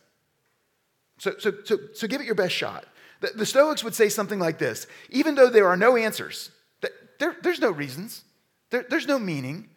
So, 1.17 1.33
so, 1.37 1.51
so, 1.65 1.77
so 1.93 2.07
give 2.07 2.21
it 2.21 2.25
your 2.25 2.35
best 2.35 2.55
shot. 2.55 2.85
The, 3.19 3.31
the 3.35 3.45
Stoics 3.45 3.83
would 3.83 3.95
say 3.95 4.07
something 4.07 4.39
like 4.39 4.59
this 4.59 4.87
even 5.09 5.35
though 5.35 5.49
there 5.49 5.67
are 5.67 5.75
no 5.75 5.97
answers, 5.97 6.51
there, 7.19 7.35
there's 7.43 7.59
no 7.59 7.71
reasons, 7.71 8.23
there, 8.69 8.85
there's 8.89 9.07
no 9.07 9.19
meaning, 9.19 9.67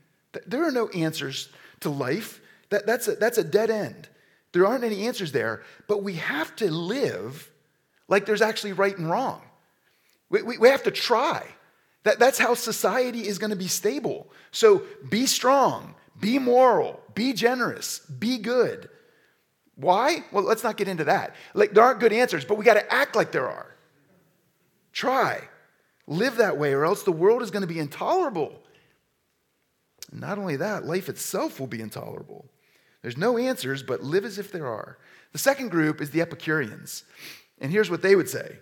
there 0.47 0.63
are 0.63 0.71
no 0.71 0.87
answers 0.91 1.49
to 1.81 1.91
life. 1.91 2.41
That, 2.71 2.87
that's, 2.87 3.09
a, 3.09 3.15
that's 3.15 3.39
a 3.39 3.45
dead 3.45 3.71
end. 3.71 4.09
There 4.53 4.67
aren't 4.67 4.85
any 4.85 5.07
answers 5.07 5.33
there, 5.33 5.63
but 5.87 6.03
we 6.03 6.15
have 6.15 6.55
to 6.57 6.71
live 6.71 7.51
like 8.09 8.27
there's 8.27 8.43
actually 8.43 8.73
right 8.73 8.97
and 8.97 9.09
wrong. 9.09 9.43
We, 10.29 10.43
we, 10.43 10.59
we 10.59 10.69
have 10.69 10.83
to 10.85 10.91
try. 10.91 11.47
That, 12.05 12.19
that's 12.19 12.39
how 12.39 12.55
society 12.55 13.27
is 13.27 13.39
going 13.39 13.51
to 13.51 13.57
be 13.57 13.69
stable. 13.69 14.29
So 14.51 14.83
be 15.09 15.27
strong, 15.27 15.95
be 16.19 16.39
moral, 16.39 17.01
be 17.15 17.33
generous, 17.33 18.01
be 18.01 18.39
good. 18.39 18.89
Why? 19.77 20.25
Well, 20.33 20.45
let's 20.45 20.65
not 20.65 20.77
get 20.77 20.89
into 20.89 21.05
that. 21.05 21.35
Like, 21.55 21.73
there 21.73 21.85
aren't 21.85 22.01
good 22.01 22.13
answers, 22.13 22.45
but 22.45 22.59
we 22.59 22.65
got 22.65 22.75
to 22.75 22.93
act 22.93 23.17
like 23.17 23.33
there 23.33 23.49
are. 23.49 23.75
Try. 24.93 25.41
Live 26.07 26.37
that 26.37 26.59
way, 26.59 26.73
or 26.73 26.85
else 26.85 27.03
the 27.03 27.13
world 27.13 27.43
is 27.43 27.51
going 27.51 27.63
to 27.63 27.73
be 27.73 27.79
intolerable. 27.79 28.61
not 30.13 30.39
only 30.39 30.57
that, 30.57 30.85
life 30.85 31.09
itself 31.09 31.61
will 31.61 31.69
be 31.69 31.81
intolerable. 31.81 32.51
There's 33.03 33.17
no 33.17 33.39
answers, 33.39 33.83
but 33.83 34.03
live 34.03 34.25
as 34.25 34.39
if 34.39 34.53
there 34.53 34.67
are. 34.67 34.99
The 35.33 35.39
second 35.39 35.71
group 35.71 36.01
is 36.01 36.11
the 36.11 36.21
Epicureans. 36.21 37.05
And 37.61 37.73
here's 37.73 37.91
what 37.91 38.03
they 38.03 38.17
would 38.17 38.29
say 38.29 38.59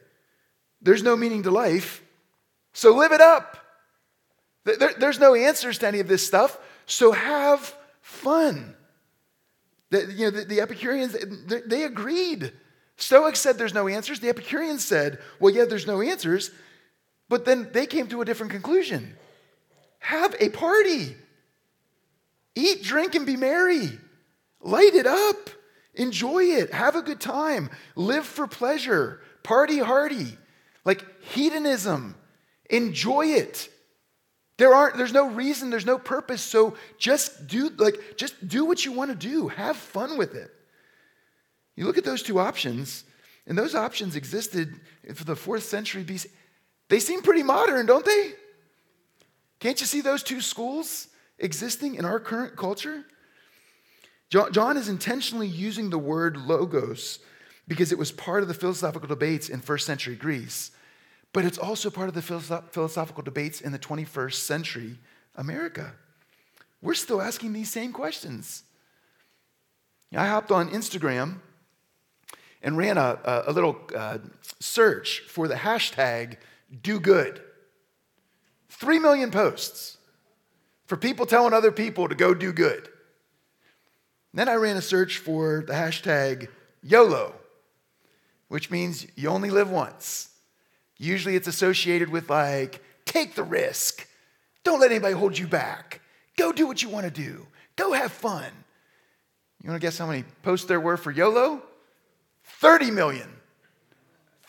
There's 0.80 1.02
no 1.02 1.16
meaning 1.16 1.42
to 1.44 1.50
life, 1.50 2.02
so 2.72 2.94
live 2.94 3.12
it 3.12 3.20
up. 3.20 3.58
There, 4.64 4.92
there's 4.98 5.18
no 5.18 5.34
answers 5.34 5.78
to 5.78 5.88
any 5.88 6.00
of 6.00 6.08
this 6.08 6.26
stuff, 6.26 6.58
so 6.86 7.12
have 7.12 7.74
fun. 8.02 8.74
The, 9.90 10.12
you 10.12 10.26
know, 10.26 10.30
the, 10.30 10.44
the 10.44 10.60
Epicureans, 10.60 11.16
they, 11.46 11.60
they 11.62 11.84
agreed. 11.84 12.52
Stoics 12.96 13.40
said 13.40 13.56
there's 13.56 13.72
no 13.72 13.88
answers. 13.88 14.20
The 14.20 14.28
Epicureans 14.28 14.84
said, 14.84 15.18
well, 15.40 15.54
yeah, 15.54 15.64
there's 15.64 15.86
no 15.86 16.02
answers. 16.02 16.50
But 17.28 17.44
then 17.44 17.70
they 17.72 17.86
came 17.86 18.08
to 18.08 18.20
a 18.20 18.24
different 18.24 18.52
conclusion 18.52 19.14
have 20.00 20.34
a 20.38 20.48
party, 20.50 21.16
eat, 22.54 22.82
drink, 22.82 23.14
and 23.14 23.26
be 23.26 23.36
merry. 23.36 23.98
Light 24.60 24.94
it 24.94 25.06
up. 25.06 25.50
Enjoy 25.94 26.42
it. 26.42 26.72
Have 26.72 26.96
a 26.96 27.02
good 27.02 27.20
time. 27.20 27.70
Live 27.96 28.26
for 28.26 28.46
pleasure. 28.46 29.20
Party 29.42 29.78
hardy. 29.78 30.36
Like 30.84 31.04
hedonism. 31.22 32.14
Enjoy 32.70 33.26
it. 33.26 33.68
There 34.58 34.74
aren't, 34.74 34.96
there's 34.96 35.12
no 35.12 35.28
reason, 35.28 35.70
there's 35.70 35.86
no 35.86 35.98
purpose. 35.98 36.42
So 36.42 36.76
just 36.98 37.46
do 37.46 37.70
like 37.70 38.16
just 38.16 38.46
do 38.46 38.64
what 38.64 38.84
you 38.84 38.92
want 38.92 39.10
to 39.10 39.16
do. 39.16 39.48
Have 39.48 39.76
fun 39.76 40.18
with 40.18 40.34
it. 40.34 40.50
You 41.76 41.86
look 41.86 41.96
at 41.96 42.04
those 42.04 42.24
two 42.24 42.40
options, 42.40 43.04
and 43.46 43.56
those 43.56 43.76
options 43.76 44.16
existed 44.16 44.80
for 45.14 45.22
the 45.22 45.36
fourth 45.36 45.62
century 45.62 46.02
BC. 46.02 46.26
They 46.88 46.98
seem 46.98 47.22
pretty 47.22 47.44
modern, 47.44 47.86
don't 47.86 48.04
they? 48.04 48.32
Can't 49.60 49.80
you 49.80 49.86
see 49.86 50.00
those 50.00 50.24
two 50.24 50.40
schools 50.40 51.06
existing 51.38 51.94
in 51.94 52.04
our 52.04 52.18
current 52.18 52.56
culture? 52.56 53.04
John 54.30 54.76
is 54.76 54.88
intentionally 54.88 55.48
using 55.48 55.88
the 55.88 55.98
word 55.98 56.36
logos 56.36 57.18
because 57.66 57.92
it 57.92 57.98
was 57.98 58.12
part 58.12 58.42
of 58.42 58.48
the 58.48 58.54
philosophical 58.54 59.08
debates 59.08 59.48
in 59.48 59.60
first 59.60 59.86
century 59.86 60.16
Greece, 60.16 60.70
but 61.32 61.44
it's 61.44 61.58
also 61.58 61.90
part 61.90 62.08
of 62.08 62.14
the 62.14 62.22
philosophical 62.22 63.22
debates 63.22 63.60
in 63.60 63.72
the 63.72 63.78
21st 63.78 64.34
century 64.34 64.98
America. 65.34 65.94
We're 66.82 66.94
still 66.94 67.22
asking 67.22 67.52
these 67.52 67.70
same 67.70 67.92
questions. 67.92 68.64
I 70.14 70.26
hopped 70.26 70.50
on 70.50 70.70
Instagram 70.70 71.40
and 72.62 72.76
ran 72.76 72.98
a, 72.98 73.44
a, 73.46 73.52
little 73.52 73.78
uh, 73.94 74.18
search 74.58 75.20
for 75.20 75.48
the 75.48 75.54
hashtag 75.54 76.36
do 76.82 76.98
good. 76.98 77.40
Three 78.68 78.98
million 78.98 79.30
posts 79.30 79.98
for 80.86 80.96
people 80.96 81.26
telling 81.26 81.52
other 81.52 81.72
people 81.72 82.08
to 82.08 82.14
go 82.14 82.34
do 82.34 82.52
good. 82.52 82.88
Then 84.34 84.48
I 84.48 84.54
ran 84.54 84.76
a 84.76 84.82
search 84.82 85.18
for 85.18 85.64
the 85.66 85.72
hashtag 85.72 86.48
YOLO, 86.82 87.34
which 88.48 88.70
means 88.70 89.06
you 89.16 89.28
only 89.28 89.50
live 89.50 89.70
once. 89.70 90.30
Usually 90.98 91.36
it's 91.36 91.48
associated 91.48 92.10
with 92.10 92.28
like, 92.28 92.82
take 93.04 93.34
the 93.34 93.42
risk. 93.42 94.06
Don't 94.64 94.80
let 94.80 94.90
anybody 94.90 95.14
hold 95.14 95.38
you 95.38 95.46
back. 95.46 96.00
Go 96.36 96.52
do 96.52 96.66
what 96.66 96.82
you 96.82 96.88
want 96.88 97.04
to 97.04 97.10
do. 97.10 97.46
Go 97.76 97.92
have 97.92 98.12
fun. 98.12 98.50
You 99.62 99.70
want 99.70 99.80
to 99.80 99.86
guess 99.86 99.98
how 99.98 100.06
many 100.06 100.24
posts 100.42 100.66
there 100.66 100.80
were 100.80 100.96
for 100.96 101.10
YOLO? 101.10 101.62
30 102.60 102.90
million. 102.90 103.28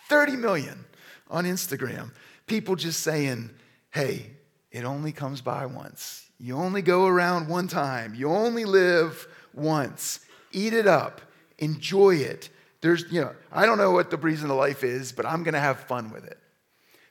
30 0.08 0.36
million 0.36 0.86
on 1.30 1.46
Instagram. 1.46 2.12
People 2.48 2.76
just 2.76 3.02
saying, 3.02 3.52
hey, 3.92 4.32
it 4.72 4.84
only 4.84 5.12
comes 5.12 5.42
by 5.42 5.66
once. 5.66 6.26
You 6.40 6.56
only 6.56 6.82
go 6.82 7.06
around 7.06 7.48
one 7.48 7.68
time. 7.68 8.16
You 8.16 8.30
only 8.30 8.66
live 8.66 9.28
once. 9.54 10.20
Eat 10.52 10.74
it 10.74 10.88
up. 10.88 11.22
Enjoy 11.58 12.16
it. 12.16 12.50
There's, 12.82 13.06
you 13.12 13.22
know, 13.22 13.34
I 13.52 13.66
don't 13.66 13.78
know 13.78 13.92
what 13.92 14.10
the 14.10 14.18
reason 14.18 14.50
of 14.50 14.58
life 14.58 14.84
is, 14.84 15.12
but 15.12 15.26
I'm 15.26 15.44
going 15.44 15.54
to 15.54 15.60
have 15.60 15.82
fun 15.82 16.12
with 16.12 16.26
it. 16.26 16.38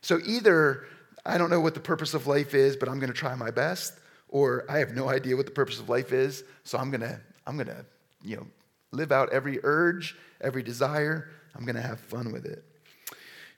So 0.01 0.19
either 0.25 0.87
I 1.27 1.37
don't 1.37 1.51
know 1.51 1.61
what 1.61 1.75
the 1.75 1.81
purpose 1.81 2.15
of 2.15 2.27
life 2.27 2.55
is, 2.55 2.77
but 2.77 2.89
I'm 2.89 2.99
going 2.99 3.13
to 3.13 3.19
try 3.19 3.35
my 3.35 3.51
best, 3.51 3.95
or 4.29 4.65
I 4.69 4.79
have 4.79 4.95
no 4.95 5.09
idea 5.09 5.37
what 5.37 5.47
the 5.47 5.53
purpose 5.53 5.79
of 5.79 5.89
life 5.89 6.13
is, 6.13 6.45
so 6.65 6.79
I'm 6.79 6.91
going 6.91 7.03
to 7.03 7.21
I'm 7.47 7.57
going 7.57 7.69
to, 7.69 7.85
you 8.23 8.37
know, 8.37 8.47
live 8.93 9.11
out 9.11 9.33
every 9.33 9.59
urge, 9.63 10.17
every 10.41 10.63
desire. 10.63 11.31
I'm 11.55 11.65
going 11.65 11.77
to 11.77 11.83
have 11.83 11.99
fun 11.99 12.31
with 12.31 12.45
it. 12.45 12.63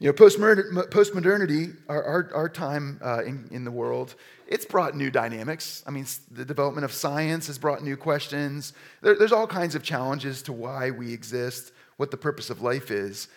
You 0.00 0.06
know, 0.06 0.14
post-modernity, 0.14 1.72
our, 1.86 2.02
our, 2.02 2.30
our 2.34 2.48
time 2.48 2.98
uh, 3.04 3.22
in, 3.22 3.46
in 3.50 3.64
the 3.64 3.70
world, 3.70 4.14
it's 4.46 4.64
brought 4.64 4.96
new 4.96 5.10
dynamics. 5.10 5.84
I 5.86 5.90
mean, 5.90 6.06
the 6.30 6.44
development 6.46 6.86
of 6.86 6.92
science 6.92 7.48
has 7.48 7.58
brought 7.58 7.82
new 7.82 7.98
questions. 7.98 8.72
There, 9.02 9.14
there's 9.14 9.30
all 9.30 9.46
kinds 9.46 9.74
of 9.74 9.82
challenges 9.82 10.40
to 10.44 10.54
why 10.54 10.90
we 10.90 11.12
exist, 11.12 11.72
what 11.98 12.10
the 12.10 12.16
purpose 12.16 12.48
of 12.48 12.62
life 12.62 12.90
is. 12.90 13.28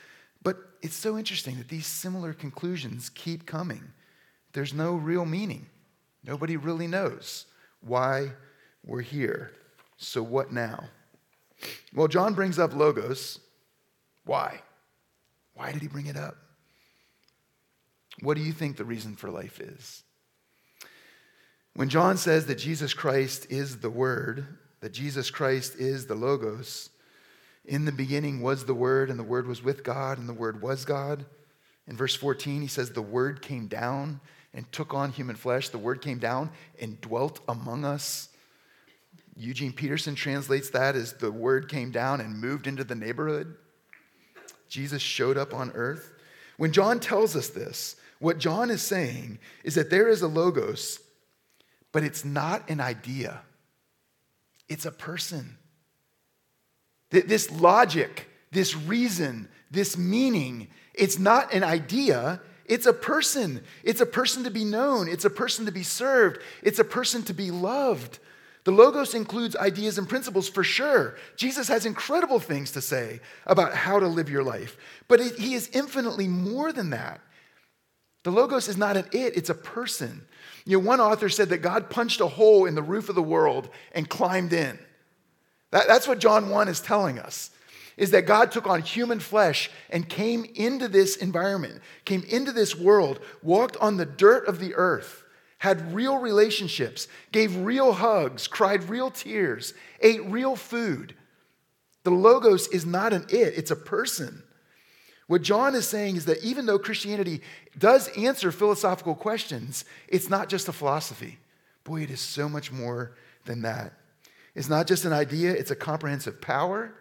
But 0.41 0.55
it's 0.82 0.96
so 0.96 1.17
interesting 1.17 1.58
that 1.58 1.67
these 1.67 1.86
similar 1.86 2.32
conclusions 2.32 3.10
keep 3.10 3.46
coming. 3.46 3.84
There's 4.53 4.74
no 4.74 4.96
real 4.96 5.25
meaning. 5.25 5.65
Nobody 6.24 6.55
really 6.55 6.88
knows 6.88 7.46
why 7.82 8.32
we're 8.86 9.01
here. 9.01 9.51
So, 9.98 10.24
what 10.24 10.53
now? 10.53 10.86
Well, 11.93 12.08
John 12.08 12.34
brings 12.34 12.58
up 12.58 12.74
logos. 12.74 13.39
Why? 14.24 14.62
Why 15.55 15.74
did 15.74 15.82
he 15.82 15.89
bring 15.89 16.05
it 16.05 16.15
up? 16.15 16.38
What 18.22 18.38
do 18.38 18.43
you 18.43 18.51
think 18.51 18.77
the 18.77 18.86
reason 18.86 19.15
for 19.15 19.29
life 19.29 19.60
is? 19.60 20.03
When 21.75 21.89
John 21.89 22.17
says 22.17 22.46
that 22.46 22.60
Jesus 22.60 22.93
Christ 22.93 23.48
is 23.50 23.79
the 23.79 23.89
Word, 23.89 24.46
that 24.82 24.93
Jesus 24.93 25.32
Christ 25.32 25.75
is 25.75 26.05
the 26.05 26.15
Logos, 26.15 26.89
in 27.65 27.86
the 27.86 27.91
beginning 27.91 28.41
was 28.41 28.65
the 28.65 28.74
Word, 28.74 29.10
and 29.10 29.17
the 29.17 29.24
Word 29.24 29.48
was 29.48 29.63
with 29.63 29.84
God, 29.84 30.20
and 30.20 30.29
the 30.29 30.34
Word 30.34 30.62
was 30.62 30.86
God. 30.86 31.25
In 31.88 31.98
verse 31.98 32.15
14, 32.15 32.62
he 32.62 32.67
says, 32.67 32.91
The 32.91 33.01
Word 33.01 33.41
came 33.41 33.67
down 33.67 34.20
and 34.53 34.72
took 34.72 34.93
on 34.93 35.12
human 35.12 35.36
flesh. 35.36 35.70
The 35.70 35.77
Word 35.77 36.01
came 36.01 36.20
down 36.20 36.51
and 36.79 37.01
dwelt 37.01 37.39
among 37.48 37.86
us. 37.86 38.29
Eugene 39.36 39.74
Peterson 39.74 40.13
translates 40.13 40.70
that 40.72 40.96
as 40.96 41.13
the 41.13 41.32
Word 41.32 41.70
came 41.70 41.89
down 41.89 42.22
and 42.22 42.39
moved 42.39 42.67
into 42.67 42.84
the 42.84 42.96
neighborhood. 42.96 43.55
Jesus 44.70 45.01
showed 45.01 45.38
up 45.38 45.53
on 45.53 45.72
earth. 45.72 46.13
When 46.58 46.72
John 46.72 47.00
tells 47.00 47.36
us 47.36 47.50
this, 47.50 47.96
what 48.23 48.37
John 48.37 48.71
is 48.71 48.81
saying 48.81 49.37
is 49.65 49.75
that 49.75 49.89
there 49.89 50.07
is 50.07 50.21
a 50.21 50.27
logos, 50.27 50.99
but 51.91 52.03
it's 52.03 52.23
not 52.23 52.69
an 52.69 52.79
idea, 52.79 53.41
it's 54.69 54.85
a 54.85 54.91
person. 54.91 55.57
This 57.09 57.51
logic, 57.51 58.29
this 58.49 58.75
reason, 58.75 59.49
this 59.69 59.97
meaning, 59.97 60.69
it's 60.93 61.19
not 61.19 61.53
an 61.53 61.65
idea, 61.65 62.39
it's 62.65 62.85
a 62.85 62.93
person. 62.93 63.61
It's 63.83 63.99
a 63.99 64.05
person 64.05 64.45
to 64.45 64.49
be 64.49 64.63
known, 64.63 65.09
it's 65.09 65.25
a 65.25 65.29
person 65.29 65.65
to 65.65 65.71
be 65.73 65.83
served, 65.83 66.39
it's 66.63 66.79
a 66.79 66.85
person 66.85 67.23
to 67.23 67.33
be 67.33 67.51
loved. 67.51 68.19
The 68.63 68.71
Logos 68.71 69.13
includes 69.13 69.57
ideas 69.57 69.97
and 69.97 70.07
principles 70.07 70.47
for 70.47 70.63
sure. 70.63 71.17
Jesus 71.36 71.67
has 71.67 71.86
incredible 71.86 72.39
things 72.39 72.71
to 72.71 72.81
say 72.81 73.19
about 73.45 73.73
how 73.73 73.99
to 73.99 74.07
live 74.07 74.29
your 74.29 74.45
life, 74.45 74.77
but 75.09 75.19
he 75.19 75.55
is 75.55 75.69
infinitely 75.73 76.29
more 76.29 76.71
than 76.71 76.91
that. 76.91 77.19
The 78.23 78.31
Logos 78.31 78.67
is 78.67 78.77
not 78.77 78.97
an 78.97 79.05
it, 79.12 79.38
it's 79.38 79.49
a 79.49 79.55
person. 79.55 80.25
You 80.65 80.79
know, 80.79 80.86
one 80.86 81.01
author 81.01 81.29
said 81.29 81.49
that 81.49 81.57
God 81.57 81.89
punched 81.89 82.21
a 82.21 82.27
hole 82.27 82.65
in 82.65 82.75
the 82.75 82.81
roof 82.81 83.09
of 83.09 83.15
the 83.15 83.21
world 83.21 83.69
and 83.91 84.09
climbed 84.09 84.53
in. 84.53 84.79
That, 85.71 85.88
that's 85.88 86.07
what 86.07 86.19
John 86.19 86.49
1 86.49 86.67
is 86.67 86.79
telling 86.79 87.19
us. 87.19 87.49
Is 87.97 88.12
that 88.12 88.25
God 88.25 88.51
took 88.51 88.65
on 88.65 88.81
human 88.81 89.19
flesh 89.19 89.69
and 89.89 90.07
came 90.07 90.45
into 90.55 90.88
this 90.88 91.15
environment, 91.17 91.81
came 92.05 92.23
into 92.23 92.51
this 92.51 92.75
world, 92.75 93.19
walked 93.43 93.77
on 93.77 93.97
the 93.97 94.05
dirt 94.05 94.47
of 94.47 94.59
the 94.59 94.73
earth, 94.73 95.23
had 95.59 95.93
real 95.93 96.17
relationships, 96.17 97.07
gave 97.31 97.55
real 97.57 97.93
hugs, 97.93 98.47
cried 98.47 98.89
real 98.89 99.12
tears, 99.12 99.73
ate 100.01 100.25
real 100.25 100.55
food. 100.55 101.15
The 102.03 102.12
Logos 102.12 102.67
is 102.69 102.86
not 102.86 103.13
an 103.13 103.25
it, 103.29 103.53
it's 103.57 103.71
a 103.71 103.75
person. 103.75 104.43
What 105.27 105.41
John 105.41 105.73
is 105.73 105.88
saying 105.88 106.17
is 106.17 106.25
that 106.25 106.43
even 106.43 106.65
though 106.65 106.79
Christianity 106.79 107.41
does 107.77 108.07
answer 108.09 108.51
philosophical 108.51 109.15
questions, 109.15 109.86
it's 110.07 110.29
not 110.29 110.49
just 110.49 110.67
a 110.67 110.73
philosophy. 110.73 111.39
Boy, 111.83 112.01
it 112.01 112.12
is 112.12 112.21
so 112.21 112.47
much 112.47 112.71
more 112.71 113.15
than 113.45 113.63
that. 113.63 113.93
It's 114.55 114.69
not 114.69 114.88
just 114.88 115.05
an 115.05 115.13
idea, 115.13 115.51
it's 115.51 115.71
a 115.71 115.75
comprehensive 115.75 116.39
power 116.39 116.93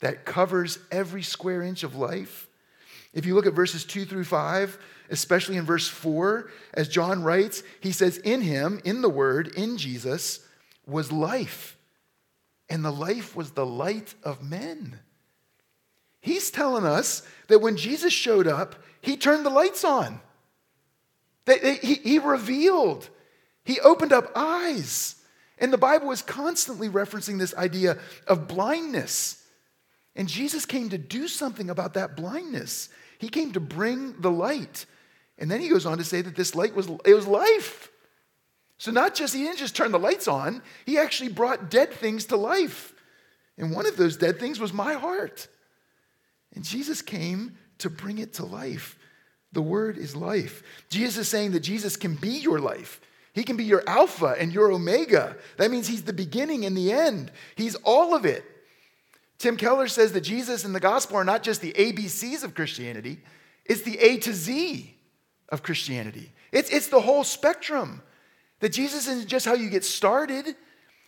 that 0.00 0.24
covers 0.24 0.78
every 0.90 1.22
square 1.22 1.62
inch 1.62 1.82
of 1.82 1.96
life. 1.96 2.48
If 3.12 3.26
you 3.26 3.34
look 3.34 3.46
at 3.46 3.54
verses 3.54 3.84
2 3.84 4.04
through 4.04 4.24
5, 4.24 4.78
especially 5.10 5.56
in 5.56 5.64
verse 5.64 5.88
4, 5.88 6.50
as 6.74 6.88
John 6.88 7.22
writes, 7.22 7.62
he 7.80 7.92
says, 7.92 8.18
In 8.18 8.42
him, 8.42 8.80
in 8.84 9.00
the 9.00 9.08
Word, 9.08 9.48
in 9.56 9.78
Jesus, 9.78 10.40
was 10.86 11.10
life, 11.10 11.76
and 12.68 12.84
the 12.84 12.92
life 12.92 13.34
was 13.34 13.52
the 13.52 13.66
light 13.66 14.14
of 14.22 14.42
men. 14.42 15.00
He's 16.26 16.50
telling 16.50 16.84
us 16.84 17.22
that 17.46 17.60
when 17.60 17.76
Jesus 17.76 18.12
showed 18.12 18.48
up, 18.48 18.74
he 19.00 19.16
turned 19.16 19.46
the 19.46 19.50
lights 19.50 19.84
on. 19.84 20.20
He 21.46 22.18
revealed, 22.18 23.08
he 23.64 23.78
opened 23.78 24.12
up 24.12 24.32
eyes. 24.34 25.22
And 25.58 25.72
the 25.72 25.78
Bible 25.78 26.10
is 26.10 26.22
constantly 26.22 26.88
referencing 26.88 27.38
this 27.38 27.54
idea 27.54 27.98
of 28.26 28.48
blindness. 28.48 29.40
And 30.16 30.26
Jesus 30.26 30.66
came 30.66 30.88
to 30.88 30.98
do 30.98 31.28
something 31.28 31.70
about 31.70 31.94
that 31.94 32.16
blindness. 32.16 32.88
He 33.18 33.28
came 33.28 33.52
to 33.52 33.60
bring 33.60 34.20
the 34.20 34.30
light. 34.30 34.84
And 35.38 35.48
then 35.48 35.60
he 35.60 35.68
goes 35.68 35.86
on 35.86 35.98
to 35.98 36.04
say 36.04 36.22
that 36.22 36.34
this 36.34 36.56
light 36.56 36.74
was 36.74 36.88
it 37.04 37.14
was 37.14 37.28
life. 37.28 37.88
So 38.78 38.90
not 38.90 39.14
just 39.14 39.32
he 39.32 39.44
didn't 39.44 39.58
just 39.58 39.76
turn 39.76 39.92
the 39.92 39.98
lights 40.00 40.26
on, 40.26 40.60
he 40.86 40.98
actually 40.98 41.30
brought 41.30 41.70
dead 41.70 41.92
things 41.92 42.24
to 42.26 42.36
life. 42.36 42.94
And 43.56 43.70
one 43.70 43.86
of 43.86 43.96
those 43.96 44.16
dead 44.16 44.40
things 44.40 44.58
was 44.58 44.72
my 44.72 44.94
heart. 44.94 45.46
And 46.56 46.64
Jesus 46.64 47.02
came 47.02 47.56
to 47.78 47.88
bring 47.88 48.18
it 48.18 48.34
to 48.34 48.44
life. 48.44 48.98
The 49.52 49.62
word 49.62 49.96
is 49.96 50.16
life. 50.16 50.62
Jesus 50.88 51.18
is 51.18 51.28
saying 51.28 51.52
that 51.52 51.60
Jesus 51.60 51.96
can 51.96 52.16
be 52.16 52.30
your 52.30 52.58
life. 52.58 53.00
He 53.32 53.44
can 53.44 53.56
be 53.56 53.64
your 53.64 53.84
Alpha 53.86 54.34
and 54.38 54.52
your 54.52 54.72
Omega. 54.72 55.36
That 55.58 55.70
means 55.70 55.86
He's 55.86 56.02
the 56.02 56.12
beginning 56.12 56.64
and 56.64 56.76
the 56.76 56.90
end. 56.90 57.30
He's 57.54 57.74
all 57.76 58.14
of 58.14 58.24
it. 58.24 58.44
Tim 59.38 59.58
Keller 59.58 59.88
says 59.88 60.12
that 60.12 60.22
Jesus 60.22 60.64
and 60.64 60.74
the 60.74 60.80
gospel 60.80 61.18
are 61.18 61.24
not 61.24 61.42
just 61.42 61.60
the 61.60 61.74
ABCs 61.74 62.42
of 62.42 62.54
Christianity, 62.54 63.18
it's 63.66 63.82
the 63.82 63.98
A 63.98 64.16
to 64.18 64.32
Z 64.32 64.94
of 65.50 65.62
Christianity. 65.62 66.32
It's, 66.52 66.70
it's 66.70 66.88
the 66.88 67.00
whole 67.00 67.24
spectrum. 67.24 68.02
That 68.60 68.72
Jesus 68.72 69.06
isn't 69.06 69.28
just 69.28 69.44
how 69.44 69.54
you 69.54 69.68
get 69.68 69.84
started, 69.84 70.56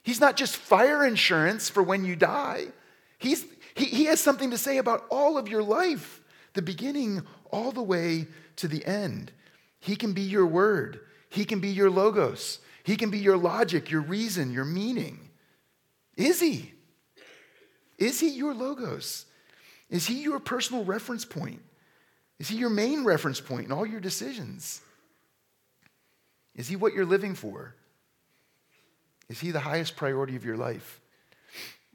He's 0.03 0.21
not 0.21 0.37
just 0.37 0.57
fire 0.57 1.05
insurance 1.07 1.69
for 1.69 1.83
when 1.83 2.05
you 2.05 2.17
die. 2.17 2.67
He's, 3.19 3.45
he, 3.79 3.85
he 3.85 4.05
has 4.07 4.21
something 4.21 4.51
to 4.51 4.59
say 4.59 4.79
about 4.79 5.07
all 5.09 5.39
of 5.39 5.49
your 5.49 5.63
life, 5.63 6.21
the 6.55 6.63
beginning 6.63 7.23
all 7.51 7.71
the 7.71 7.83
way 7.83 8.27
to 8.57 8.67
the 8.67 8.85
end. 8.85 9.31
He 9.79 9.95
can 9.95 10.13
be 10.13 10.23
your 10.23 10.47
word, 10.47 11.01
He 11.31 11.45
can 11.45 11.61
be 11.61 11.69
your 11.69 11.91
logos, 11.91 12.59
He 12.83 12.97
can 12.97 13.11
be 13.11 13.19
your 13.19 13.37
logic, 13.37 13.91
your 13.91 14.01
reason, 14.01 14.53
your 14.53 14.65
meaning. 14.65 15.31
Is 16.17 16.41
He? 16.41 16.73
Is 17.99 18.19
He 18.19 18.31
your 18.31 18.53
logos? 18.53 19.27
Is 19.89 20.07
He 20.07 20.23
your 20.23 20.41
personal 20.41 20.85
reference 20.85 21.25
point? 21.25 21.63
Is 22.41 22.49
He 22.49 22.57
your 22.57 22.71
main 22.71 23.05
reference 23.05 23.41
point 23.41 23.67
in 23.67 23.73
all 23.73 23.87
your 23.87 24.01
decisions? 24.01 24.81
Is 26.57 26.67
He 26.67 26.75
what 26.75 26.95
you're 26.95 27.07
living 27.07 27.37
for? 27.37 27.75
Is 29.29 29.39
He 29.39 29.53
the 29.53 29.61
highest 29.61 29.95
priority 29.95 30.35
of 30.35 30.45
your 30.45 30.57
life? 30.57 31.01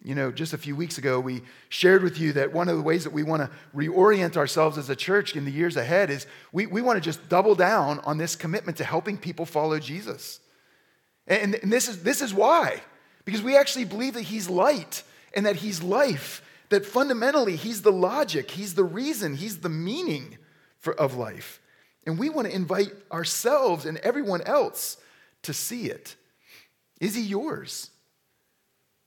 You 0.04 0.16
know, 0.16 0.34
just 0.34 0.52
a 0.52 0.58
few 0.58 0.76
weeks 0.76 0.98
ago, 0.98 1.18
we 1.18 1.44
shared 1.70 2.04
with 2.04 2.20
you 2.20 2.34
that 2.34 2.52
one 2.52 2.68
of 2.68 2.76
the 2.76 2.84
ways 2.84 3.06
that 3.06 3.14
we 3.14 3.24
want 3.24 3.42
to 3.42 3.50
reorient 3.74 4.36
ourselves 4.36 4.78
as 4.78 4.90
a 4.90 4.98
church 4.98 5.34
in 5.34 5.46
the 5.46 5.52
years 5.52 5.78
ahead 5.78 6.10
is 6.10 6.28
we, 6.52 6.66
we 6.66 6.82
want 6.82 6.98
to 6.98 7.02
just 7.02 7.30
double 7.30 7.56
down 7.56 8.00
on 8.00 8.18
this 8.18 8.36
commitment 8.36 8.78
to 8.78 8.84
helping 8.84 9.18
people 9.18 9.46
follow 9.46 9.80
Jesus. 9.80 10.42
And, 11.26 11.56
and 11.56 11.72
this, 11.72 11.88
is, 11.88 12.04
this 12.04 12.22
is 12.22 12.34
why. 12.34 12.82
Because 13.24 13.42
we 13.42 13.56
actually 13.56 13.86
believe 13.86 14.16
that 14.16 14.24
He's 14.24 14.50
light 14.50 15.04
and 15.34 15.46
that 15.46 15.56
He's 15.56 15.82
life, 15.82 16.44
that 16.68 16.86
fundamentally 16.86 17.56
He's 17.56 17.82
the 17.82 17.92
logic, 17.92 18.52
He's 18.52 18.76
the 18.76 18.84
reason, 18.84 19.36
He's 19.36 19.60
the 19.60 19.70
meaning 19.70 20.38
for, 20.80 20.94
of 20.96 21.16
life. 21.16 21.62
And 22.06 22.20
we 22.20 22.30
want 22.30 22.48
to 22.50 22.54
invite 22.54 22.92
ourselves 23.10 23.86
and 23.86 23.98
everyone 24.00 24.42
else 24.42 24.98
to 25.44 25.54
see 25.54 25.86
it. 25.86 26.18
Is 27.00 27.16
He 27.16 27.22
yours? 27.22 27.90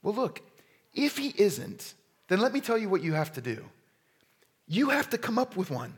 Well, 0.02 0.14
look, 0.14 0.40
if 0.96 1.16
He 1.18 1.32
isn't, 1.36 1.94
then 2.28 2.40
let 2.40 2.52
me 2.52 2.60
tell 2.60 2.76
you 2.76 2.88
what 2.88 3.02
you 3.02 3.12
have 3.12 3.32
to 3.34 3.40
do. 3.40 3.64
You 4.66 4.90
have 4.90 5.10
to 5.10 5.18
come 5.18 5.38
up 5.38 5.56
with 5.56 5.70
one. 5.70 5.94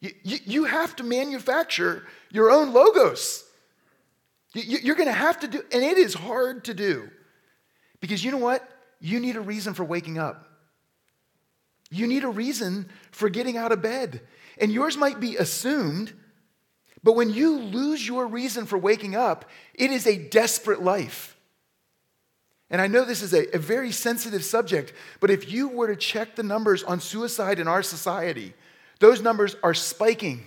You, 0.00 0.10
you, 0.22 0.38
you 0.44 0.64
have 0.64 0.94
to 0.96 1.02
manufacture 1.02 2.06
your 2.30 2.50
own 2.50 2.72
logos. 2.72 3.44
You, 4.54 4.78
you're 4.82 4.94
going 4.94 5.08
to 5.08 5.12
have 5.12 5.40
to 5.40 5.48
do, 5.48 5.62
and 5.72 5.82
it 5.82 5.98
is 5.98 6.14
hard 6.14 6.64
to 6.66 6.74
do. 6.74 7.10
Because 8.00 8.22
you 8.22 8.30
know 8.30 8.38
what? 8.38 8.68
You 9.00 9.20
need 9.20 9.36
a 9.36 9.40
reason 9.40 9.74
for 9.74 9.84
waking 9.84 10.18
up. 10.18 10.48
You 11.90 12.06
need 12.06 12.24
a 12.24 12.28
reason 12.28 12.88
for 13.10 13.28
getting 13.28 13.56
out 13.56 13.72
of 13.72 13.82
bed. 13.82 14.20
And 14.58 14.72
yours 14.72 14.96
might 14.96 15.20
be 15.20 15.36
assumed, 15.36 16.12
but 17.02 17.14
when 17.14 17.30
you 17.30 17.58
lose 17.58 18.06
your 18.06 18.26
reason 18.26 18.66
for 18.66 18.78
waking 18.78 19.14
up, 19.14 19.44
it 19.74 19.90
is 19.90 20.06
a 20.06 20.16
desperate 20.16 20.82
life. 20.82 21.35
And 22.70 22.80
I 22.80 22.88
know 22.88 23.04
this 23.04 23.22
is 23.22 23.32
a, 23.32 23.54
a, 23.54 23.58
very 23.58 23.92
sensitive 23.92 24.44
subject, 24.44 24.92
but 25.20 25.30
if 25.30 25.50
you 25.50 25.68
were 25.68 25.86
to 25.86 25.96
check 25.96 26.34
the 26.34 26.42
numbers 26.42 26.82
on 26.82 26.98
suicide 26.98 27.60
in 27.60 27.68
our 27.68 27.82
society, 27.82 28.54
those 28.98 29.22
numbers 29.22 29.54
are 29.62 29.74
spiking. 29.74 30.46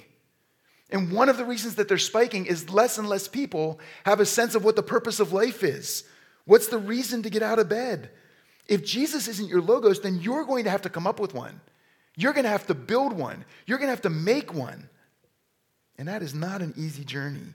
And 0.90 1.12
one 1.12 1.30
of 1.30 1.38
the 1.38 1.46
reasons 1.46 1.76
that 1.76 1.88
they're 1.88 1.98
spiking 1.98 2.46
is 2.46 2.70
less 2.70 2.98
and 2.98 3.08
less 3.08 3.28
people 3.28 3.80
have 4.06 4.20
a 4.20 4.26
sense 4.26 4.54
of 4.56 4.66
what 4.66 4.76
the 4.76 4.84
purpose 4.84 5.20
of 5.20 5.32
life 5.32 5.64
is. 5.64 6.04
What's 6.46 6.68
the 6.68 6.78
reason 6.78 7.24
to 7.24 7.30
get 7.30 7.44
out 7.44 7.60
of 7.60 7.70
bed? 7.70 8.10
If 8.68 8.84
Jesus 8.84 9.28
isn't 9.28 9.50
your 9.50 9.62
logos, 9.62 10.02
then 10.02 10.20
you're 10.20 10.46
going 10.46 10.66
to 10.66 10.70
have 10.70 10.82
to 10.82 10.90
come 10.90 11.08
up 11.08 11.20
with 11.20 11.34
one. 11.34 11.62
You're 12.18 12.34
going 12.34 12.44
to 12.44 12.50
have 12.50 12.68
to 12.68 12.74
build 12.74 13.14
one. 13.14 13.46
You're 13.66 13.78
going 13.78 13.88
to 13.88 13.96
have 13.96 14.02
to 14.02 14.10
make 14.10 14.54
one. 14.54 14.90
And 15.98 16.08
that 16.08 16.22
is 16.22 16.34
not 16.34 16.62
an 16.62 16.74
easy 16.76 17.04
journey. 17.06 17.54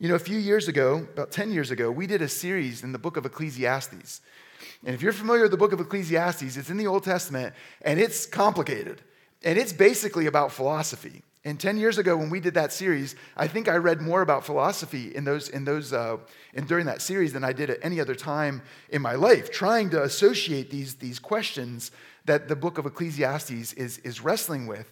You 0.00 0.08
know, 0.08 0.16
a 0.16 0.20
few 0.20 0.38
years 0.38 0.66
ago, 0.66 1.06
about 1.12 1.30
10 1.30 1.52
years 1.52 1.70
ago, 1.70 1.88
we 1.88 2.08
did 2.08 2.20
a 2.20 2.28
series 2.28 2.82
in 2.82 2.90
the 2.90 2.98
book 2.98 3.16
of 3.16 3.24
Ecclesiastes. 3.24 4.20
And 4.84 4.92
if 4.94 5.02
you're 5.02 5.12
familiar 5.12 5.42
with 5.42 5.52
the 5.52 5.56
book 5.56 5.72
of 5.72 5.78
Ecclesiastes, 5.78 6.56
it's 6.56 6.68
in 6.68 6.76
the 6.76 6.88
Old 6.88 7.04
Testament 7.04 7.54
and 7.82 8.00
it's 8.00 8.26
complicated. 8.26 9.02
And 9.44 9.56
it's 9.56 9.72
basically 9.72 10.26
about 10.26 10.50
philosophy. 10.50 11.22
And 11.44 11.60
10 11.60 11.76
years 11.76 11.98
ago, 11.98 12.16
when 12.16 12.28
we 12.28 12.40
did 12.40 12.54
that 12.54 12.72
series, 12.72 13.14
I 13.36 13.46
think 13.46 13.68
I 13.68 13.76
read 13.76 14.00
more 14.00 14.22
about 14.22 14.44
philosophy 14.44 15.14
in 15.14 15.24
those, 15.24 15.48
in 15.50 15.64
those, 15.64 15.92
uh, 15.92 16.16
and 16.54 16.66
during 16.66 16.86
that 16.86 17.00
series 17.00 17.32
than 17.32 17.44
I 17.44 17.52
did 17.52 17.70
at 17.70 17.78
any 17.82 18.00
other 18.00 18.14
time 18.14 18.62
in 18.88 19.00
my 19.00 19.14
life, 19.14 19.52
trying 19.52 19.90
to 19.90 20.02
associate 20.02 20.70
these, 20.70 20.94
these 20.94 21.18
questions 21.20 21.92
that 22.24 22.48
the 22.48 22.56
book 22.56 22.78
of 22.78 22.86
Ecclesiastes 22.86 23.74
is, 23.74 23.98
is 23.98 24.22
wrestling 24.22 24.66
with. 24.66 24.90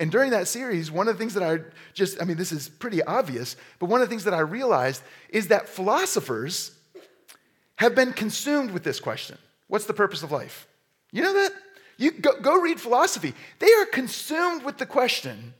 And 0.00 0.10
during 0.10 0.30
that 0.30 0.48
series, 0.48 0.90
one 0.90 1.08
of 1.08 1.14
the 1.14 1.18
things 1.18 1.34
that 1.34 1.42
I 1.42 1.58
just, 1.92 2.20
I 2.22 2.24
mean, 2.24 2.38
this 2.38 2.52
is 2.52 2.70
pretty 2.70 3.02
obvious, 3.02 3.54
but 3.78 3.90
one 3.90 4.00
of 4.00 4.08
the 4.08 4.10
things 4.10 4.24
that 4.24 4.32
I 4.32 4.40
realized 4.40 5.02
is 5.28 5.48
that 5.48 5.68
philosophers 5.68 6.72
have 7.76 7.94
been 7.94 8.14
consumed 8.14 8.70
with 8.70 8.82
this 8.82 8.98
question 8.98 9.36
What's 9.68 9.84
the 9.84 9.92
purpose 9.92 10.22
of 10.22 10.32
life? 10.32 10.66
You 11.12 11.22
know 11.22 11.34
that? 11.34 11.52
You 11.98 12.12
go, 12.12 12.40
go 12.40 12.58
read 12.58 12.80
philosophy. 12.80 13.34
They 13.58 13.70
are 13.74 13.84
consumed 13.84 14.64
with 14.64 14.78
the 14.78 14.86
question 14.86 15.52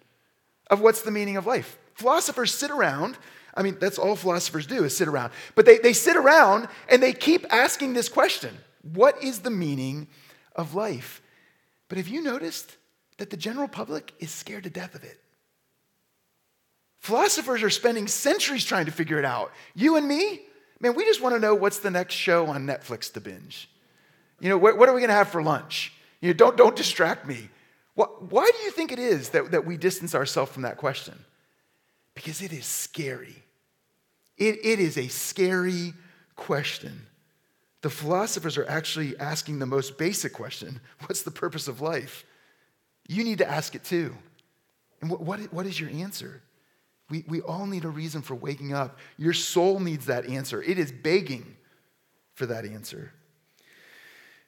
of 0.71 0.81
what's 0.81 1.03
the 1.03 1.11
meaning 1.11 1.37
of 1.37 1.47
life. 1.47 1.77
Philosophers 1.93 2.55
sit 2.55 2.71
around. 2.71 3.19
I 3.55 3.63
mean, 3.63 3.77
that's 3.79 3.99
all 3.99 4.17
philosophers 4.17 4.67
do 4.67 4.85
is 4.85 4.97
sit 4.97 5.07
around. 5.07 5.33
But 5.55 5.67
they, 5.67 5.77
they 5.79 5.93
sit 5.93 6.17
around 6.17 6.69
and 6.89 7.03
they 7.03 7.13
keep 7.13 7.45
asking 7.51 7.93
this 7.93 8.09
question 8.09 8.57
What 8.81 9.23
is 9.23 9.41
the 9.41 9.51
meaning 9.51 10.09
of 10.57 10.75
life? 10.75 11.21
But 11.91 11.99
have 11.99 12.09
you 12.09 12.23
noticed 12.23 12.79
that 13.21 13.31
the 13.31 13.37
general 13.37 13.69
public 13.69 14.13
is 14.19 14.31
scared 14.31 14.65
to 14.65 14.71
death 14.71 14.95
of 14.95 15.05
it? 15.05 15.21
Philosophers 16.99 17.63
are 17.63 17.71
spending 17.71 18.07
centuries 18.07 18.65
trying 18.65 18.87
to 18.87 18.93
figure 18.93 19.19
it 19.19 19.25
out. 19.25 19.53
You 19.75 19.97
and 19.97 20.07
me, 20.07 20.41
man, 20.81 20.95
we 20.95 21.05
just 21.05 21.23
want 21.23 21.35
to 21.35 21.39
know 21.39 21.55
what's 21.55 21.79
the 21.79 21.91
next 21.91 22.15
show 22.15 22.47
on 22.47 22.67
Netflix 22.67 23.13
to 23.13 23.21
binge. 23.21 23.71
You 24.41 24.49
know, 24.49 24.59
what, 24.59 24.77
what 24.77 24.89
are 24.89 24.95
we 24.95 25.01
going 25.01 25.09
to 25.11 25.15
have 25.15 25.29
for 25.29 25.43
lunch? 25.43 25.93
You 26.21 26.29
know, 26.29 26.35
don't, 26.35 26.57
don't 26.57 26.77
distract 26.77 27.27
me. 27.27 27.49
Why 27.95 28.51
do 28.51 28.65
you 28.65 28.71
think 28.71 28.93
it 28.93 28.99
is 28.99 29.31
that, 29.31 29.51
that 29.51 29.67
we 29.67 29.77
distance 29.77 30.15
ourselves 30.15 30.53
from 30.53 30.63
that 30.63 30.79
question? 30.79 31.25
Because 32.15 32.41
it 32.41 32.53
is 32.53 32.65
scary. 32.65 33.43
It, 34.39 34.59
it 34.65 34.81
is 34.81 34.97
a 34.97 35.09
scary 35.09 35.93
question. 36.37 37.07
The 37.83 37.91
philosophers 37.91 38.57
are 38.57 38.67
actually 38.67 39.19
asking 39.19 39.59
the 39.59 39.67
most 39.67 39.99
basic 39.99 40.33
question 40.33 40.81
what's 41.07 41.23
the 41.23 41.31
purpose 41.31 41.69
of 41.69 41.81
life? 41.81 42.25
You 43.11 43.25
need 43.25 43.39
to 43.39 43.51
ask 43.51 43.75
it 43.75 43.83
too. 43.83 44.15
And 45.01 45.11
what, 45.11 45.21
what, 45.21 45.41
what 45.53 45.67
is 45.67 45.81
your 45.81 45.91
answer? 45.91 46.43
We, 47.09 47.25
we 47.27 47.41
all 47.41 47.67
need 47.67 47.85
a 47.85 47.89
reason 47.89 48.23
for 48.23 48.37
waking 48.37 48.73
up. 48.73 49.01
Your 49.19 49.33
soul 49.33 49.81
needs 49.81 50.07
that 50.07 50.27
answer, 50.27 50.63
it 50.63 50.79
is 50.79 50.93
begging 50.93 51.57
for 52.35 52.47
that 52.47 52.65
answer. 52.65 53.13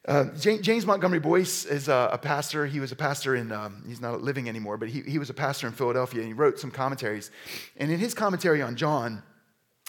Uh, 0.07 0.27
James 0.37 0.87
Montgomery 0.87 1.19
Boice 1.19 1.65
is 1.65 1.89
a, 1.89 2.11
a, 2.13 2.19
pastor. 2.19 2.67
He 2.67 2.79
was 2.79 2.93
a 2.93 2.97
pastor 2.97 3.35
in, 3.35 3.51
um, 3.51 3.85
he's 3.87 4.01
not 4.01 4.23
living 4.23 4.49
anymore, 4.49 4.77
but 4.77 4.89
he, 4.89 5.01
he 5.03 5.19
was 5.19 5.31
a 5.31 5.35
pastor 5.35 5.67
in 5.67 5.73
Philadelphia 5.73 6.21
and 6.21 6.29
he 6.29 6.33
wrote 6.33 6.59
some 6.59 6.71
commentaries. 6.71 7.31
And 7.77 7.91
in 7.91 7.99
his 7.99 8.15
commentary 8.15 8.63
on 8.63 8.75
John, 8.77 9.23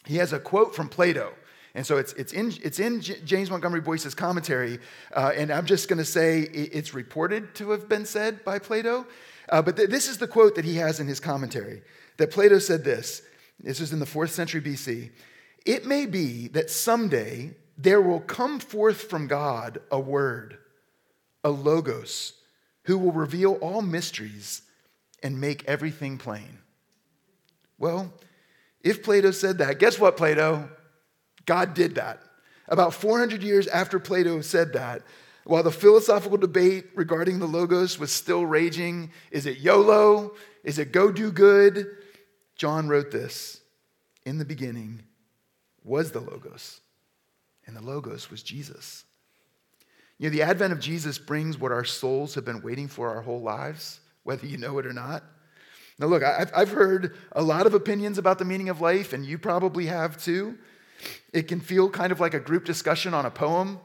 he 0.05 0.17
has 0.17 0.33
a 0.33 0.39
quote 0.39 0.75
from 0.75 0.89
Plato. 0.89 1.33
And 1.75 1.85
so 1.85 1.97
it's, 1.97 2.13
it's 2.13 2.33
in, 2.33 2.53
it's 2.61 2.79
in 2.79 3.01
J- 3.01 3.19
James 3.25 3.49
Montgomery 3.49 3.81
Boice's 3.81 4.13
commentary. 4.13 4.79
Uh, 5.11 5.31
and 5.35 5.51
I'm 5.51 5.65
just 5.65 5.89
going 5.89 5.97
to 5.97 6.05
say 6.05 6.41
it's 6.41 6.93
reported 6.93 7.55
to 7.55 7.71
have 7.71 7.89
been 7.89 8.05
said 8.05 8.43
by 8.43 8.59
Plato. 8.59 9.07
Uh, 9.49 9.61
but 9.61 9.75
th- 9.75 9.89
this 9.89 10.07
is 10.07 10.17
the 10.17 10.27
quote 10.27 10.55
that 10.55 10.65
he 10.65 10.75
has 10.75 10.99
in 10.99 11.07
his 11.07 11.19
commentary 11.19 11.81
that 12.17 12.31
Plato 12.31 12.59
said 12.59 12.83
this. 12.83 13.23
This 13.59 13.79
is 13.79 13.91
in 13.91 13.99
the 13.99 14.05
fourth 14.05 14.31
century 14.31 14.61
BC. 14.61 15.11
It 15.65 15.85
may 15.85 16.05
be 16.05 16.47
that 16.49 16.69
someday 16.69 17.55
there 17.77 18.01
will 18.01 18.19
come 18.19 18.59
forth 18.59 19.03
from 19.03 19.27
God 19.27 19.79
a 19.91 19.99
word, 19.99 20.57
a 21.43 21.49
logos, 21.49 22.33
who 22.83 22.97
will 22.97 23.11
reveal 23.11 23.53
all 23.55 23.81
mysteries 23.81 24.61
and 25.23 25.39
make 25.39 25.63
everything 25.65 26.17
plain. 26.17 26.59
Well, 27.79 28.13
if 28.81 29.03
Plato 29.03 29.31
said 29.31 29.57
that, 29.59 29.79
guess 29.79 29.97
what, 29.97 30.17
Plato? 30.17 30.69
God 31.45 31.73
did 31.73 31.95
that. 31.95 32.21
About 32.67 32.93
400 32.93 33.43
years 33.43 33.67
after 33.67 33.99
Plato 33.99 34.41
said 34.41 34.73
that, 34.73 35.01
while 35.43 35.63
the 35.63 35.71
philosophical 35.71 36.37
debate 36.37 36.85
regarding 36.95 37.39
the 37.39 37.45
Logos 37.45 37.99
was 37.99 38.11
still 38.11 38.45
raging 38.45 39.11
is 39.31 39.45
it 39.45 39.59
YOLO? 39.59 40.35
Is 40.63 40.79
it 40.79 40.93
go 40.93 41.11
do 41.11 41.31
good? 41.31 41.87
John 42.55 42.87
wrote 42.87 43.11
this 43.11 43.61
In 44.25 44.37
the 44.37 44.45
beginning 44.45 45.03
was 45.83 46.11
the 46.11 46.21
Logos 46.21 46.79
and 47.65 47.75
the 47.75 47.81
Logos 47.81 48.29
was 48.29 48.43
Jesus. 48.43 49.05
You 50.17 50.29
know, 50.29 50.35
the 50.35 50.43
advent 50.43 50.73
of 50.73 50.79
Jesus 50.79 51.17
brings 51.17 51.57
what 51.57 51.71
our 51.71 51.83
souls 51.83 52.35
have 52.35 52.45
been 52.45 52.61
waiting 52.61 52.87
for 52.87 53.09
our 53.09 53.21
whole 53.21 53.41
lives, 53.41 53.99
whether 54.23 54.45
you 54.45 54.57
know 54.57 54.77
it 54.77 54.85
or 54.85 54.93
not. 54.93 55.23
Now, 55.99 56.07
look, 56.07 56.23
I've 56.23 56.71
heard 56.71 57.15
a 57.33 57.41
lot 57.41 57.67
of 57.67 57.73
opinions 57.73 58.17
about 58.17 58.39
the 58.39 58.45
meaning 58.45 58.69
of 58.69 58.81
life, 58.81 59.13
and 59.13 59.25
you 59.25 59.37
probably 59.37 59.85
have 59.85 60.17
too. 60.17 60.57
It 61.31 61.47
can 61.47 61.59
feel 61.59 61.89
kind 61.89 62.11
of 62.11 62.19
like 62.19 62.33
a 62.33 62.39
group 62.39 62.65
discussion 62.65 63.13
on 63.13 63.25
a 63.25 63.31
poem. 63.31 63.79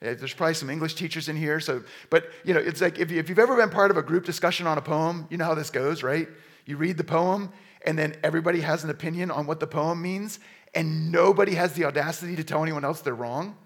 There's 0.00 0.32
probably 0.32 0.54
some 0.54 0.70
English 0.70 0.94
teachers 0.94 1.28
in 1.28 1.36
here, 1.36 1.60
so, 1.60 1.82
but 2.08 2.30
you 2.42 2.54
know, 2.54 2.60
it's 2.60 2.80
like 2.80 2.98
if, 2.98 3.10
you, 3.10 3.18
have 3.18 3.38
ever 3.38 3.54
been 3.56 3.68
part 3.68 3.90
of 3.90 3.98
a 3.98 4.02
group 4.02 4.24
discussion 4.24 4.66
on 4.66 4.78
a 4.78 4.82
poem, 4.82 5.26
you 5.28 5.36
know 5.36 5.44
how 5.44 5.54
this 5.54 5.68
goes, 5.68 6.02
right? 6.02 6.26
You 6.64 6.78
read 6.78 6.96
the 6.96 7.04
poem, 7.04 7.52
and 7.84 7.98
then 7.98 8.16
everybody 8.22 8.60
has 8.60 8.82
an 8.82 8.88
opinion 8.88 9.30
on 9.30 9.46
what 9.46 9.60
the 9.60 9.66
poem 9.66 10.00
means, 10.00 10.38
and 10.74 11.12
nobody 11.12 11.54
has 11.54 11.74
the 11.74 11.84
audacity 11.84 12.34
to 12.36 12.44
tell 12.44 12.62
anyone 12.62 12.82
else 12.82 13.02
they're 13.02 13.14
wrong. 13.14 13.56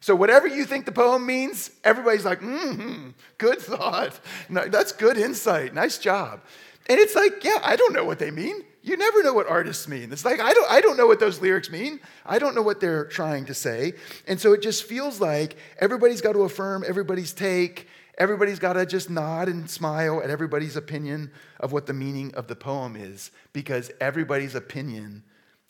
So, 0.00 0.14
whatever 0.14 0.46
you 0.46 0.64
think 0.64 0.84
the 0.84 0.92
poem 0.92 1.26
means, 1.26 1.70
everybody's 1.82 2.24
like, 2.24 2.40
hmm, 2.40 3.10
good 3.38 3.58
thought. 3.60 4.20
No, 4.48 4.68
that's 4.68 4.92
good 4.92 5.16
insight. 5.16 5.74
Nice 5.74 5.98
job. 5.98 6.42
And 6.88 6.98
it's 6.98 7.14
like, 7.14 7.44
yeah, 7.44 7.58
I 7.62 7.76
don't 7.76 7.92
know 7.92 8.04
what 8.04 8.18
they 8.18 8.30
mean. 8.30 8.62
You 8.82 8.96
never 8.96 9.22
know 9.22 9.32
what 9.32 9.48
artists 9.48 9.88
mean. 9.88 10.12
It's 10.12 10.24
like, 10.24 10.40
I 10.40 10.52
don't, 10.52 10.70
I 10.70 10.80
don't 10.80 10.96
know 10.96 11.06
what 11.06 11.20
those 11.20 11.40
lyrics 11.40 11.70
mean. 11.70 12.00
I 12.24 12.38
don't 12.38 12.54
know 12.54 12.62
what 12.62 12.80
they're 12.80 13.06
trying 13.06 13.46
to 13.46 13.54
say. 13.54 13.94
And 14.26 14.40
so 14.40 14.52
it 14.52 14.62
just 14.62 14.84
feels 14.84 15.20
like 15.20 15.56
everybody's 15.78 16.20
got 16.20 16.32
to 16.32 16.42
affirm 16.42 16.84
everybody's 16.86 17.32
take. 17.32 17.88
Everybody's 18.18 18.58
got 18.58 18.74
to 18.74 18.86
just 18.86 19.10
nod 19.10 19.48
and 19.48 19.68
smile 19.68 20.22
at 20.22 20.30
everybody's 20.30 20.76
opinion 20.76 21.30
of 21.60 21.72
what 21.72 21.86
the 21.86 21.92
meaning 21.92 22.34
of 22.34 22.46
the 22.46 22.56
poem 22.56 22.96
is 22.96 23.30
because 23.52 23.90
everybody's 24.00 24.54
opinion 24.54 25.22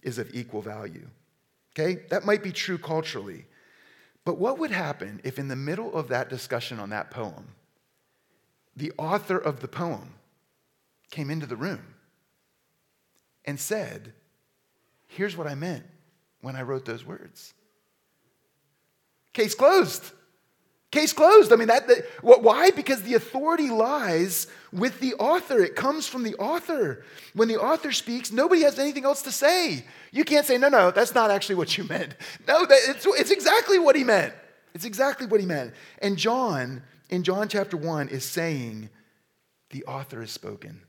is 0.02 0.18
of 0.18 0.34
equal 0.34 0.62
value. 0.62 1.08
Okay? 1.78 2.02
That 2.10 2.24
might 2.24 2.42
be 2.42 2.52
true 2.52 2.78
culturally. 2.78 3.46
But 4.24 4.38
what 4.38 4.58
would 4.58 4.70
happen 4.70 5.20
if, 5.24 5.38
in 5.38 5.48
the 5.48 5.56
middle 5.56 5.94
of 5.94 6.08
that 6.08 6.28
discussion 6.28 6.78
on 6.78 6.90
that 6.90 7.10
poem, 7.10 7.48
the 8.76 8.92
author 8.98 9.38
of 9.38 9.60
the 9.60 9.68
poem 9.68 10.14
came 11.10 11.30
into 11.30 11.46
the 11.46 11.56
room 11.56 11.94
and 13.48 13.58
said, 13.58 14.12
Here's 15.06 15.34
what 15.34 15.46
I 15.46 15.54
meant. 15.54 15.84
when 16.42 16.54
I 16.54 16.62
wrote 16.62 16.84
those 16.84 17.04
words. 17.04 17.54
Case 19.32 19.54
closed. 19.54 20.12
Case 20.92 21.12
closed. 21.12 21.52
I 21.52 21.56
mean, 21.56 21.68
that, 21.68 21.88
that 21.88 22.04
why? 22.20 22.70
Because 22.70 23.02
the 23.02 23.14
authority 23.14 23.70
lies 23.70 24.46
with 24.70 25.00
the 25.00 25.14
author. 25.14 25.60
It 25.60 25.74
comes 25.74 26.06
from 26.06 26.22
the 26.22 26.34
author. 26.36 27.04
When 27.34 27.48
the 27.48 27.56
author 27.56 27.90
speaks, 27.90 28.30
nobody 28.30 28.62
has 28.62 28.78
anything 28.78 29.04
else 29.04 29.22
to 29.22 29.32
say. 29.32 29.84
You 30.12 30.24
can't 30.24 30.46
say, 30.46 30.58
no, 30.58 30.68
no, 30.68 30.90
that's 30.90 31.14
not 31.14 31.30
actually 31.30 31.56
what 31.56 31.76
you 31.76 31.84
meant. 31.84 32.14
No, 32.46 32.66
that, 32.66 32.78
it's, 32.86 33.06
it's 33.06 33.30
exactly 33.30 33.78
what 33.78 33.96
he 33.96 34.04
meant. 34.04 34.34
It's 34.74 34.84
exactly 34.84 35.26
what 35.26 35.40
he 35.40 35.46
meant. 35.46 35.72
And 36.00 36.16
John, 36.16 36.82
in 37.08 37.24
John 37.24 37.48
chapter 37.48 37.76
1, 37.76 38.10
is 38.10 38.24
saying, 38.24 38.90
the 39.70 39.84
author 39.84 40.20
has 40.20 40.30
spoken. 40.30 40.82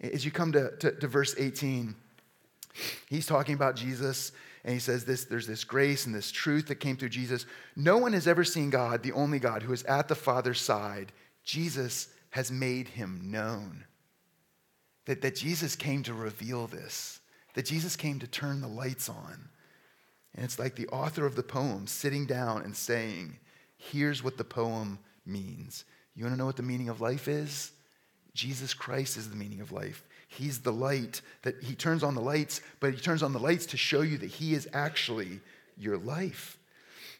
As 0.00 0.24
you 0.24 0.30
come 0.30 0.52
to, 0.52 0.76
to, 0.78 0.92
to 0.92 1.08
verse 1.08 1.34
18, 1.36 1.94
he's 3.08 3.26
talking 3.26 3.54
about 3.54 3.76
Jesus 3.76 4.32
and 4.64 4.74
he 4.74 4.80
says 4.80 5.04
this 5.04 5.24
there's 5.24 5.46
this 5.46 5.64
grace 5.64 6.06
and 6.06 6.14
this 6.14 6.30
truth 6.30 6.66
that 6.68 6.76
came 6.76 6.96
through 6.96 7.08
Jesus. 7.10 7.46
No 7.76 7.98
one 7.98 8.12
has 8.12 8.28
ever 8.28 8.44
seen 8.44 8.70
God, 8.70 9.02
the 9.02 9.12
only 9.12 9.38
God 9.38 9.62
who 9.62 9.72
is 9.72 9.82
at 9.84 10.08
the 10.08 10.14
Father's 10.14 10.60
side. 10.60 11.12
Jesus 11.44 12.08
has 12.30 12.52
made 12.52 12.88
him 12.88 13.20
known. 13.24 13.84
That, 15.06 15.22
that 15.22 15.36
Jesus 15.36 15.74
came 15.74 16.02
to 16.04 16.14
reveal 16.14 16.66
this, 16.66 17.20
that 17.54 17.64
Jesus 17.64 17.96
came 17.96 18.18
to 18.18 18.26
turn 18.26 18.60
the 18.60 18.68
lights 18.68 19.08
on. 19.08 19.48
And 20.34 20.44
it's 20.44 20.58
like 20.58 20.76
the 20.76 20.86
author 20.88 21.26
of 21.26 21.34
the 21.34 21.42
poem 21.42 21.86
sitting 21.86 22.26
down 22.26 22.62
and 22.62 22.76
saying, 22.76 23.38
Here's 23.76 24.22
what 24.22 24.36
the 24.36 24.44
poem 24.44 24.98
means. 25.24 25.84
You 26.14 26.24
want 26.24 26.34
to 26.34 26.38
know 26.38 26.46
what 26.46 26.56
the 26.56 26.62
meaning 26.62 26.90
of 26.90 27.00
life 27.00 27.28
is? 27.28 27.72
Jesus 28.34 28.74
Christ 28.74 29.16
is 29.16 29.28
the 29.28 29.36
meaning 29.36 29.60
of 29.60 29.72
life. 29.72 30.04
He's 30.28 30.60
the 30.60 30.72
light 30.72 31.22
that 31.42 31.62
he 31.62 31.74
turns 31.74 32.02
on 32.02 32.14
the 32.14 32.20
lights, 32.20 32.60
but 32.78 32.94
he 32.94 33.00
turns 33.00 33.22
on 33.22 33.32
the 33.32 33.40
lights 33.40 33.66
to 33.66 33.76
show 33.76 34.02
you 34.02 34.16
that 34.18 34.30
he 34.30 34.54
is 34.54 34.68
actually 34.72 35.40
your 35.76 35.98
life. 35.98 36.56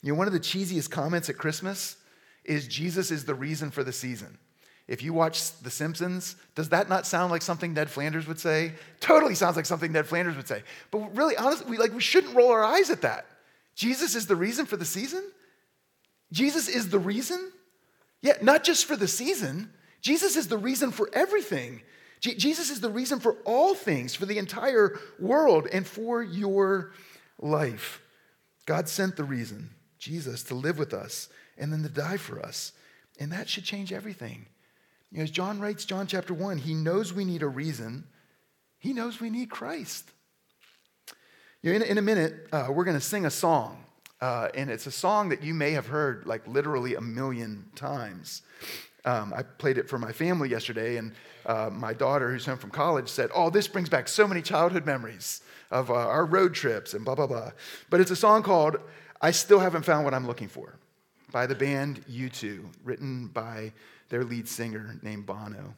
You 0.02 0.12
know, 0.12 0.18
one 0.18 0.28
of 0.28 0.32
the 0.32 0.40
cheesiest 0.40 0.90
comments 0.90 1.28
at 1.28 1.36
Christmas 1.36 1.96
is 2.44 2.68
Jesus 2.68 3.10
is 3.10 3.24
the 3.24 3.34
reason 3.34 3.70
for 3.70 3.82
the 3.82 3.92
season. 3.92 4.38
If 4.86 5.02
you 5.02 5.12
watch 5.12 5.52
The 5.58 5.70
Simpsons, 5.70 6.36
does 6.54 6.70
that 6.70 6.88
not 6.88 7.06
sound 7.06 7.30
like 7.30 7.42
something 7.42 7.74
Ned 7.74 7.88
Flanders 7.88 8.26
would 8.26 8.40
say? 8.40 8.72
Totally 8.98 9.36
sounds 9.36 9.54
like 9.54 9.66
something 9.66 9.92
Ned 9.92 10.06
Flanders 10.06 10.36
would 10.36 10.48
say. 10.48 10.62
But 10.90 11.16
really, 11.16 11.36
honestly, 11.36 11.70
we, 11.70 11.78
like, 11.78 11.94
we 11.94 12.00
shouldn't 12.00 12.34
roll 12.34 12.50
our 12.50 12.64
eyes 12.64 12.90
at 12.90 13.02
that. 13.02 13.26
Jesus 13.76 14.16
is 14.16 14.26
the 14.26 14.34
reason 14.34 14.66
for 14.66 14.76
the 14.76 14.84
season? 14.84 15.22
Jesus 16.32 16.68
is 16.68 16.88
the 16.88 16.98
reason? 16.98 17.52
Yeah, 18.20 18.34
not 18.42 18.64
just 18.64 18.84
for 18.84 18.96
the 18.96 19.06
season. 19.06 19.70
Jesus 20.00 20.36
is 20.36 20.48
the 20.48 20.58
reason 20.58 20.90
for 20.90 21.10
everything. 21.12 21.82
Jesus 22.20 22.70
is 22.70 22.80
the 22.80 22.90
reason 22.90 23.18
for 23.18 23.38
all 23.44 23.74
things, 23.74 24.14
for 24.14 24.26
the 24.26 24.38
entire 24.38 24.98
world, 25.18 25.68
and 25.72 25.86
for 25.86 26.22
your 26.22 26.92
life. 27.38 28.02
God 28.66 28.88
sent 28.88 29.16
the 29.16 29.24
reason, 29.24 29.70
Jesus, 29.98 30.42
to 30.44 30.54
live 30.54 30.78
with 30.78 30.92
us 30.92 31.28
and 31.56 31.72
then 31.72 31.82
to 31.82 31.88
die 31.88 32.18
for 32.18 32.40
us. 32.40 32.72
And 33.18 33.32
that 33.32 33.48
should 33.48 33.64
change 33.64 33.92
everything. 33.92 34.46
You 35.10 35.18
know, 35.18 35.24
as 35.24 35.30
John 35.30 35.60
writes, 35.60 35.84
John 35.84 36.06
chapter 36.06 36.34
1, 36.34 36.58
he 36.58 36.74
knows 36.74 37.12
we 37.12 37.24
need 37.24 37.42
a 37.42 37.48
reason. 37.48 38.04
He 38.78 38.92
knows 38.92 39.20
we 39.20 39.30
need 39.30 39.50
Christ. 39.50 40.10
You 41.62 41.70
know, 41.70 41.76
in, 41.76 41.82
in 41.82 41.98
a 41.98 42.02
minute, 42.02 42.48
uh, 42.52 42.68
we're 42.70 42.84
going 42.84 42.96
to 42.96 43.04
sing 43.04 43.26
a 43.26 43.30
song. 43.30 43.84
Uh, 44.20 44.48
and 44.54 44.70
it's 44.70 44.86
a 44.86 44.90
song 44.90 45.30
that 45.30 45.42
you 45.42 45.54
may 45.54 45.72
have 45.72 45.86
heard 45.86 46.26
like 46.26 46.46
literally 46.46 46.94
a 46.94 47.00
million 47.00 47.64
times. 47.74 48.42
Um, 49.04 49.32
I 49.34 49.42
played 49.42 49.78
it 49.78 49.88
for 49.88 49.98
my 49.98 50.12
family 50.12 50.50
yesterday, 50.50 50.96
and 50.96 51.12
uh, 51.46 51.70
my 51.72 51.94
daughter, 51.94 52.30
who's 52.30 52.44
home 52.44 52.58
from 52.58 52.70
college, 52.70 53.08
said, 53.08 53.30
Oh, 53.34 53.50
this 53.50 53.66
brings 53.66 53.88
back 53.88 54.08
so 54.08 54.26
many 54.26 54.42
childhood 54.42 54.84
memories 54.84 55.42
of 55.70 55.90
uh, 55.90 55.94
our 55.94 56.26
road 56.26 56.54
trips 56.54 56.94
and 56.94 57.04
blah, 57.04 57.14
blah, 57.14 57.26
blah. 57.26 57.52
But 57.88 58.00
it's 58.00 58.10
a 58.10 58.16
song 58.16 58.42
called 58.42 58.76
I 59.22 59.30
Still 59.30 59.60
Haven't 59.60 59.84
Found 59.84 60.04
What 60.04 60.14
I'm 60.14 60.26
Looking 60.26 60.48
For 60.48 60.74
by 61.32 61.46
the 61.46 61.54
band 61.54 62.04
U2, 62.10 62.64
written 62.84 63.28
by 63.28 63.72
their 64.08 64.24
lead 64.24 64.48
singer 64.48 64.98
named 65.02 65.26
Bono. 65.26 65.74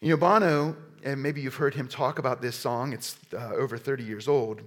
You 0.00 0.10
know, 0.10 0.16
Bono, 0.16 0.76
and 1.04 1.22
maybe 1.22 1.42
you've 1.42 1.56
heard 1.56 1.74
him 1.74 1.86
talk 1.86 2.18
about 2.18 2.40
this 2.40 2.56
song, 2.56 2.92
it's 2.92 3.16
uh, 3.34 3.52
over 3.54 3.76
30 3.76 4.02
years 4.02 4.28
old, 4.28 4.62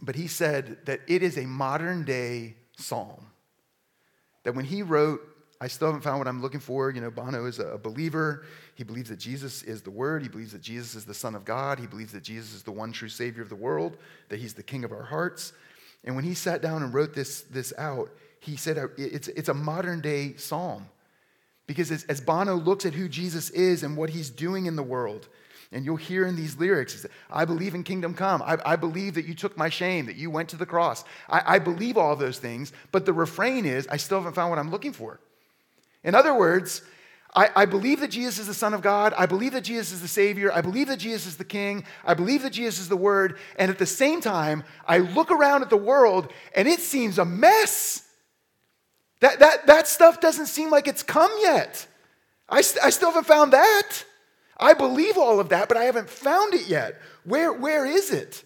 but 0.00 0.14
he 0.14 0.28
said 0.28 0.78
that 0.84 1.00
it 1.08 1.22
is 1.22 1.36
a 1.36 1.46
modern 1.46 2.04
day 2.04 2.54
psalm. 2.76 3.26
That 4.44 4.54
when 4.54 4.66
he 4.66 4.82
wrote 4.82 5.20
I 5.60 5.68
still 5.68 5.88
haven't 5.88 6.02
found 6.02 6.18
what 6.18 6.28
I'm 6.28 6.42
looking 6.42 6.60
for. 6.60 6.90
You 6.90 7.00
know, 7.00 7.10
Bono 7.10 7.46
is 7.46 7.58
a 7.58 7.78
believer. 7.78 8.44
He 8.74 8.84
believes 8.84 9.08
that 9.08 9.18
Jesus 9.18 9.62
is 9.62 9.82
the 9.82 9.90
Word. 9.90 10.22
He 10.22 10.28
believes 10.28 10.52
that 10.52 10.62
Jesus 10.62 10.94
is 10.94 11.04
the 11.04 11.14
Son 11.14 11.34
of 11.34 11.44
God. 11.44 11.78
He 11.78 11.86
believes 11.86 12.12
that 12.12 12.22
Jesus 12.22 12.54
is 12.54 12.62
the 12.62 12.72
one 12.72 12.92
true 12.92 13.08
Savior 13.08 13.42
of 13.42 13.48
the 13.48 13.56
world, 13.56 13.96
that 14.28 14.40
He's 14.40 14.54
the 14.54 14.62
King 14.62 14.84
of 14.84 14.92
our 14.92 15.04
hearts. 15.04 15.52
And 16.04 16.14
when 16.14 16.24
he 16.24 16.34
sat 16.34 16.60
down 16.60 16.82
and 16.82 16.92
wrote 16.92 17.14
this, 17.14 17.42
this 17.42 17.72
out, 17.78 18.10
he 18.40 18.56
said 18.56 18.76
it's, 18.98 19.28
it's 19.28 19.48
a 19.48 19.54
modern 19.54 20.00
day 20.00 20.34
psalm. 20.36 20.86
Because 21.66 21.90
as, 21.90 22.04
as 22.04 22.20
Bono 22.20 22.56
looks 22.56 22.84
at 22.84 22.92
who 22.92 23.08
Jesus 23.08 23.48
is 23.50 23.82
and 23.82 23.96
what 23.96 24.10
He's 24.10 24.28
doing 24.28 24.66
in 24.66 24.76
the 24.76 24.82
world, 24.82 25.28
and 25.72 25.84
you'll 25.84 25.96
hear 25.96 26.26
in 26.26 26.36
these 26.36 26.58
lyrics, 26.58 27.06
I 27.30 27.46
believe 27.46 27.74
in 27.74 27.82
kingdom 27.84 28.12
come. 28.12 28.42
I, 28.42 28.58
I, 28.64 28.76
believe 28.76 29.14
that 29.14 29.24
you 29.24 29.34
took 29.34 29.56
my 29.56 29.70
shame, 29.70 30.06
that 30.06 30.16
you 30.16 30.30
went 30.30 30.50
to 30.50 30.56
the 30.56 30.66
cross. 30.66 31.04
I, 31.28 31.54
I 31.54 31.58
believe 31.58 31.96
all 31.96 32.14
those 32.14 32.38
things, 32.38 32.72
but 32.92 33.06
the 33.06 33.14
refrain 33.14 33.64
is, 33.64 33.88
I 33.88 33.96
still 33.96 34.18
haven't 34.18 34.34
found 34.34 34.50
what 34.50 34.58
I'm 34.58 34.70
looking 34.70 34.92
for. 34.92 35.20
In 36.04 36.14
other 36.14 36.34
words, 36.34 36.82
I, 37.34 37.50
I, 37.56 37.64
believe 37.64 38.00
that 38.00 38.10
Jesus 38.10 38.38
is 38.38 38.46
the 38.46 38.54
Son 38.54 38.74
of 38.74 38.82
God. 38.82 39.12
I 39.18 39.26
believe 39.26 39.52
that 39.52 39.64
Jesus 39.64 39.92
is 39.92 40.00
the 40.00 40.08
Savior. 40.08 40.52
I 40.52 40.60
believe 40.60 40.86
that 40.88 40.98
Jesus 40.98 41.26
is 41.26 41.36
the 41.36 41.44
King. 41.44 41.84
I 42.04 42.14
believe 42.14 42.42
that 42.42 42.52
Jesus 42.52 42.80
is 42.80 42.88
the 42.88 42.96
Word. 42.96 43.38
And 43.58 43.70
at 43.70 43.78
the 43.78 43.86
same 43.86 44.20
time, 44.20 44.62
I 44.86 44.98
look 44.98 45.32
around 45.32 45.62
at 45.62 45.70
the 45.70 45.76
world 45.76 46.32
and 46.54 46.68
it 46.68 46.78
seems 46.78 47.18
a 47.18 47.24
mess. 47.24 48.06
That, 49.20 49.40
that, 49.40 49.66
that 49.66 49.88
stuff 49.88 50.20
doesn't 50.20 50.46
seem 50.46 50.70
like 50.70 50.86
it's 50.86 51.02
come 51.02 51.32
yet. 51.40 51.86
I, 52.48 52.60
st- 52.60 52.84
I 52.84 52.90
still 52.90 53.08
haven't 53.08 53.26
found 53.26 53.52
that. 53.52 54.04
I 54.56 54.74
believe 54.74 55.18
all 55.18 55.40
of 55.40 55.48
that, 55.48 55.66
but 55.66 55.76
I 55.76 55.84
haven't 55.84 56.10
found 56.10 56.54
it 56.54 56.68
yet. 56.68 57.00
Where, 57.24 57.52
where 57.52 57.84
is 57.84 58.12
it? 58.12 58.44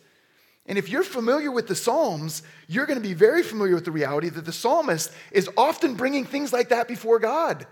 And 0.68 0.76
if 0.76 0.88
you're 0.88 1.02
familiar 1.02 1.50
with 1.50 1.66
the 1.66 1.74
Psalms, 1.74 2.42
you're 2.68 2.86
going 2.86 3.00
to 3.00 3.08
be 3.08 3.14
very 3.14 3.42
familiar 3.42 3.74
with 3.74 3.86
the 3.86 3.90
reality 3.90 4.28
that 4.28 4.44
the 4.44 4.52
psalmist 4.52 5.10
is 5.32 5.48
often 5.56 5.94
bringing 5.94 6.26
things 6.26 6.52
like 6.52 6.68
that 6.68 6.86
before 6.86 7.18
God 7.18 7.66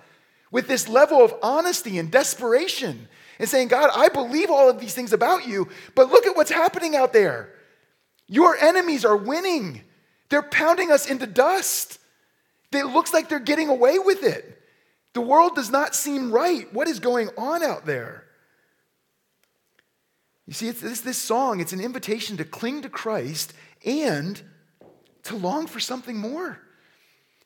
with 0.50 0.68
this 0.68 0.88
level 0.88 1.22
of 1.22 1.34
honesty 1.42 1.98
and 1.98 2.10
desperation 2.10 3.08
and 3.38 3.48
saying, 3.48 3.68
God, 3.68 3.90
I 3.94 4.08
believe 4.08 4.50
all 4.50 4.70
of 4.70 4.80
these 4.80 4.94
things 4.94 5.12
about 5.12 5.46
you, 5.46 5.68
but 5.94 6.10
look 6.10 6.26
at 6.26 6.36
what's 6.36 6.50
happening 6.50 6.96
out 6.96 7.12
there. 7.12 7.52
Your 8.26 8.56
enemies 8.56 9.04
are 9.04 9.16
winning, 9.16 9.82
they're 10.30 10.42
pounding 10.42 10.90
us 10.90 11.06
into 11.06 11.26
dust. 11.26 11.98
It 12.72 12.84
looks 12.84 13.14
like 13.14 13.30
they're 13.30 13.38
getting 13.38 13.68
away 13.68 13.98
with 13.98 14.22
it. 14.22 14.60
The 15.14 15.22
world 15.22 15.54
does 15.54 15.70
not 15.70 15.94
seem 15.94 16.30
right. 16.30 16.70
What 16.74 16.88
is 16.88 17.00
going 17.00 17.30
on 17.38 17.62
out 17.62 17.86
there? 17.86 18.25
You 20.46 20.52
see, 20.52 20.68
it's 20.68 20.80
this, 20.80 21.00
this 21.00 21.18
song, 21.18 21.60
it's 21.60 21.72
an 21.72 21.80
invitation 21.80 22.36
to 22.36 22.44
cling 22.44 22.82
to 22.82 22.88
Christ 22.88 23.52
and 23.84 24.40
to 25.24 25.36
long 25.36 25.66
for 25.66 25.80
something 25.80 26.16
more. 26.16 26.60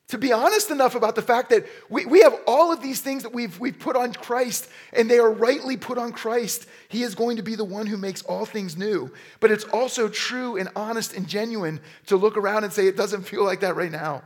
To 0.09 0.19
be 0.19 0.33
honest 0.33 0.73
enough 0.73 0.97
about 0.97 1.15
the 1.15 1.23
fact 1.23 1.51
that 1.51 1.67
we, 1.89 2.05
we 2.05 2.23
have 2.23 2.35
all 2.47 2.73
of 2.73 2.83
these 2.83 3.01
things 3.01 3.23
that 3.23 3.33
we've, 3.33 3.59
we've 3.61 3.79
put 3.79 3.95
on 3.95 4.13
Christ, 4.13 4.69
and 4.93 5.09
they 5.09 5.21
are 5.21 5.31
rightly 5.31 5.77
put 5.77 5.99
on 5.99 6.13
Christ. 6.13 6.67
He 6.89 7.05
is 7.05 7.15
going 7.15 7.37
to 7.37 7.45
be 7.45 7.55
the 7.55 7.65
one 7.65 7.87
who 7.87 7.97
makes 7.97 8.23
all 8.23 8.45
things 8.45 8.77
new. 8.77 9.13
But 9.39 9.53
it's 9.53 9.65
also 9.65 10.09
true 10.09 10.57
and 10.57 10.69
honest 10.75 11.15
and 11.15 11.29
genuine 11.29 11.81
to 12.07 12.17
look 12.17 12.37
around 12.37 12.65
and 12.65 12.73
say, 12.73 12.89
it 12.89 12.97
doesn't 12.97 13.23
feel 13.23 13.45
like 13.45 13.61
that 13.61 13.77
right 13.77 13.93
now. 13.93 14.23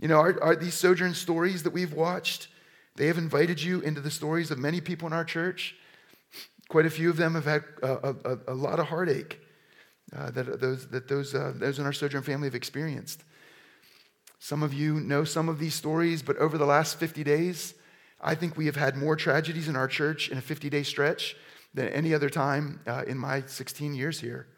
You 0.00 0.08
know, 0.08 0.18
are, 0.18 0.42
are 0.42 0.56
these 0.56 0.74
sojourn 0.74 1.14
stories 1.14 1.62
that 1.62 1.72
we've 1.72 1.92
watched, 1.92 2.48
they 2.96 3.06
have 3.06 3.18
invited 3.18 3.62
you 3.62 3.80
into 3.80 4.00
the 4.00 4.10
stories 4.10 4.50
of 4.50 4.58
many 4.58 4.80
people 4.80 5.06
in 5.06 5.12
our 5.12 5.24
church. 5.24 5.76
Quite 6.68 6.86
a 6.86 6.90
few 6.90 7.10
of 7.10 7.16
them 7.16 7.34
have 7.34 7.44
had 7.44 7.64
a, 7.82 8.14
a, 8.24 8.38
a 8.48 8.54
lot 8.54 8.80
of 8.80 8.86
heartache 8.86 9.40
uh, 10.14 10.30
that 10.30 10.60
those, 10.60 10.88
that 10.88 11.08
those, 11.08 11.34
uh, 11.34 11.52
those 11.54 11.78
in 11.78 11.84
our 11.84 11.92
Sojourn 11.92 12.22
family 12.22 12.46
have 12.46 12.54
experienced. 12.54 13.24
Some 14.38 14.62
of 14.62 14.74
you 14.74 15.00
know 15.00 15.24
some 15.24 15.48
of 15.48 15.58
these 15.58 15.74
stories, 15.74 16.22
but 16.22 16.36
over 16.36 16.58
the 16.58 16.66
last 16.66 16.98
50 16.98 17.24
days, 17.24 17.74
I 18.20 18.34
think 18.34 18.56
we 18.56 18.66
have 18.66 18.76
had 18.76 18.96
more 18.96 19.16
tragedies 19.16 19.68
in 19.68 19.76
our 19.76 19.88
church 19.88 20.28
in 20.28 20.38
a 20.38 20.42
50 20.42 20.70
day 20.70 20.82
stretch 20.82 21.36
than 21.74 21.88
any 21.88 22.14
other 22.14 22.30
time 22.30 22.80
uh, 22.86 23.04
in 23.06 23.18
my 23.18 23.42
16 23.42 23.94
years 23.94 24.20
here. 24.20 24.48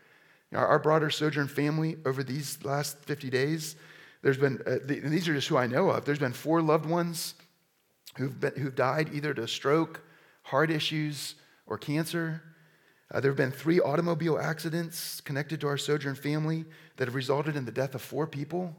Our, 0.55 0.67
our, 0.67 0.79
broader 0.79 1.11
Sojourn 1.11 1.49
family 1.49 1.97
over 2.07 2.23
these 2.23 2.65
last 2.65 3.05
50 3.05 3.29
days, 3.29 3.77
there's 4.23 4.39
been, 4.39 4.63
uh, 4.67 4.77
the, 4.85 5.01
these 5.01 5.29
are 5.29 5.35
just 5.35 5.49
who 5.49 5.57
I 5.57 5.67
know 5.67 5.91
of, 5.91 6.05
there's 6.05 6.19
been 6.19 6.33
four 6.33 6.63
loved 6.63 6.87
ones 6.87 7.35
who've, 8.17 8.39
been, 8.39 8.55
who've 8.57 8.75
died 8.75 9.11
either 9.13 9.35
to 9.35 9.47
stroke, 9.47 10.01
heart 10.43 10.71
issues, 10.71 11.35
or 11.69 11.79
cancer. 11.79 12.43
Uh, 13.13 13.21
there 13.21 13.31
have 13.31 13.37
been 13.37 13.53
three 13.53 13.81
automobile 13.81 14.39
accidents 14.39 15.21
connected 15.21 15.61
to 15.61 15.69
our 15.69 15.79
Sojourn 15.79 16.15
family 16.15 16.65
that 16.97 17.07
have 17.07 17.15
resulted 17.15 17.57
in 17.57 17.65
the 17.65 17.73
death 17.73 17.95
of 17.95 18.03
four 18.03 18.27
people. 18.27 18.77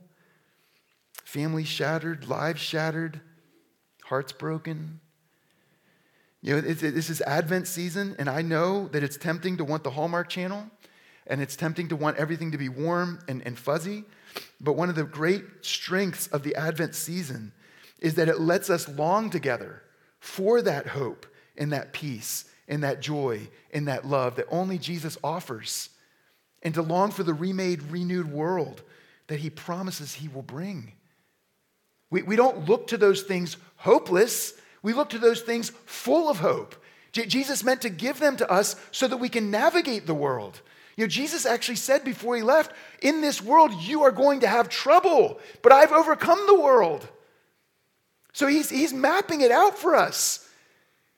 Families 1.23 1.67
shattered, 1.67 2.28
lives 2.28 2.62
shattered, 2.62 3.21
hearts 4.04 4.32
broken. 4.32 4.99
You 6.41 6.54
know, 6.54 6.67
it's, 6.67 6.82
this 6.82 7.10
is 7.10 7.21
Advent 7.21 7.67
season, 7.67 8.15
and 8.19 8.30
I 8.30 8.41
know 8.41 8.88
that 8.89 9.04
it's 9.04 9.17
tempting 9.17 9.58
to 9.58 9.63
want 9.63 9.84
the 9.84 9.91
Hallmark 9.91 10.30
channel 10.30 10.69
and 11.30 11.41
it's 11.41 11.56
tempting 11.56 11.88
to 11.89 11.95
want 11.95 12.17
everything 12.17 12.52
to 12.52 12.58
be 12.58 12.69
warm 12.69 13.19
and, 13.28 13.45
and 13.45 13.58
fuzzy. 13.58 14.04
But 14.60 14.73
one 14.73 14.89
of 14.89 14.95
the 14.95 15.04
great 15.04 15.43
strengths 15.62 16.28
of 16.28 16.43
the 16.43 16.56
Advent 16.56 16.95
season 16.95 17.54
is 17.99 18.15
that 18.15 18.28
it 18.28 18.39
lets 18.39 18.69
us 18.69 18.88
long 18.89 19.30
together 19.30 19.84
for 20.19 20.62
that 20.63 20.88
hope 20.88 21.25
and 21.58 21.71
that 21.71 21.93
peace 21.93 22.45
and 22.69 22.84
that 22.84 23.01
joy 23.01 23.49
and 23.73 23.88
that 23.88 24.05
love 24.05 24.36
that 24.36 24.45
only 24.49 24.77
Jesus 24.77 25.17
offers, 25.23 25.89
and 26.62 26.73
to 26.75 26.82
long 26.82 27.12
for 27.12 27.23
the 27.23 27.34
remade, 27.34 27.82
renewed 27.84 28.32
world 28.32 28.84
that 29.27 29.39
he 29.39 29.49
promises 29.49 30.13
he 30.13 30.27
will 30.27 30.43
bring. 30.43 30.93
We, 32.10 32.21
we 32.21 32.36
don't 32.36 32.69
look 32.69 32.88
to 32.88 32.97
those 32.97 33.23
things 33.23 33.58
hopeless, 33.77 34.53
we 34.82 34.93
look 34.93 35.10
to 35.10 35.19
those 35.19 35.41
things 35.41 35.71
full 35.86 36.29
of 36.29 36.39
hope. 36.39 36.75
J- 37.12 37.25
Jesus 37.25 37.63
meant 37.63 37.82
to 37.82 37.89
give 37.89 38.19
them 38.19 38.38
to 38.38 38.49
us 38.49 38.75
so 38.91 39.08
that 39.08 39.17
we 39.17 39.29
can 39.29 39.51
navigate 39.51 40.05
the 40.05 40.13
world. 40.13 40.62
You 40.95 41.05
know, 41.05 41.10
Jesus 41.10 41.45
actually 41.45 41.77
said 41.77 42.03
before 42.03 42.36
he 42.36 42.43
left, 42.43 42.73
In 43.01 43.21
this 43.21 43.41
world 43.41 43.73
you 43.73 44.03
are 44.03 44.12
going 44.12 44.41
to 44.41 44.47
have 44.47 44.69
trouble, 44.69 45.39
but 45.62 45.71
I've 45.71 45.91
overcome 45.91 46.39
the 46.45 46.60
world. 46.60 47.08
So 48.34 48.47
he's, 48.47 48.69
he's 48.69 48.93
mapping 48.93 49.41
it 49.41 49.51
out 49.51 49.77
for 49.77 49.95
us. 49.95 50.48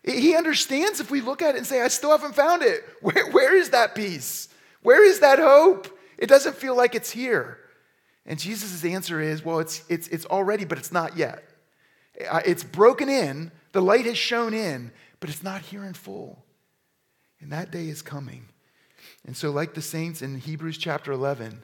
He 0.03 0.35
understands 0.35 0.99
if 0.99 1.11
we 1.11 1.21
look 1.21 1.41
at 1.41 1.55
it 1.55 1.59
and 1.59 1.67
say, 1.67 1.81
I 1.81 1.87
still 1.87 2.11
haven't 2.11 2.35
found 2.35 2.63
it. 2.63 2.83
Where, 3.01 3.29
where 3.31 3.55
is 3.55 3.69
that 3.69 3.95
peace? 3.95 4.49
Where 4.81 5.05
is 5.05 5.19
that 5.19 5.37
hope? 5.37 5.87
It 6.17 6.27
doesn't 6.27 6.55
feel 6.55 6.75
like 6.75 6.95
it's 6.95 7.11
here. 7.11 7.57
And 8.25 8.39
Jesus' 8.39 8.83
answer 8.85 9.19
is, 9.19 9.43
well, 9.43 9.59
it's, 9.59 9.83
it's, 9.89 10.07
it's 10.07 10.25
already, 10.25 10.65
but 10.65 10.77
it's 10.77 10.91
not 10.91 11.17
yet. 11.17 11.43
It's 12.15 12.63
broken 12.63 13.09
in, 13.09 13.51
the 13.71 13.81
light 13.81 14.05
has 14.05 14.17
shown 14.17 14.53
in, 14.53 14.91
but 15.19 15.29
it's 15.29 15.43
not 15.43 15.61
here 15.61 15.83
in 15.83 15.93
full. 15.93 16.43
And 17.39 17.51
that 17.51 17.71
day 17.71 17.87
is 17.87 18.01
coming. 18.01 18.45
And 19.25 19.35
so, 19.35 19.49
like 19.51 19.73
the 19.73 19.81
saints 19.81 20.21
in 20.21 20.37
Hebrews 20.37 20.77
chapter 20.77 21.11
11, 21.11 21.63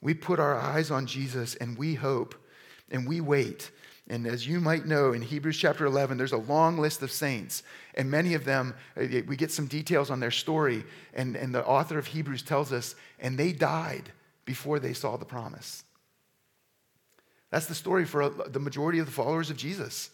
we 0.00 0.14
put 0.14 0.38
our 0.38 0.56
eyes 0.56 0.90
on 0.90 1.06
Jesus 1.06 1.54
and 1.56 1.76
we 1.76 1.94
hope 1.94 2.34
and 2.90 3.08
we 3.08 3.20
wait. 3.20 3.70
And 4.10 4.26
as 4.26 4.44
you 4.44 4.60
might 4.60 4.86
know, 4.86 5.12
in 5.12 5.22
Hebrews 5.22 5.56
chapter 5.56 5.86
11, 5.86 6.18
there's 6.18 6.32
a 6.32 6.36
long 6.36 6.78
list 6.78 7.00
of 7.00 7.12
saints. 7.12 7.62
And 7.94 8.10
many 8.10 8.34
of 8.34 8.44
them, 8.44 8.74
uh, 8.96 9.04
we 9.28 9.36
get 9.36 9.52
some 9.52 9.68
details 9.68 10.10
on 10.10 10.18
their 10.18 10.32
story. 10.32 10.82
And, 11.14 11.36
and 11.36 11.54
the 11.54 11.64
author 11.64 11.96
of 11.96 12.08
Hebrews 12.08 12.42
tells 12.42 12.72
us, 12.72 12.96
and 13.20 13.38
they 13.38 13.52
died 13.52 14.10
before 14.44 14.80
they 14.80 14.94
saw 14.94 15.16
the 15.16 15.24
promise. 15.24 15.84
That's 17.50 17.66
the 17.66 17.74
story 17.74 18.04
for 18.04 18.28
the 18.28 18.58
majority 18.58 18.98
of 18.98 19.06
the 19.06 19.12
followers 19.12 19.48
of 19.48 19.56
Jesus. 19.56 20.10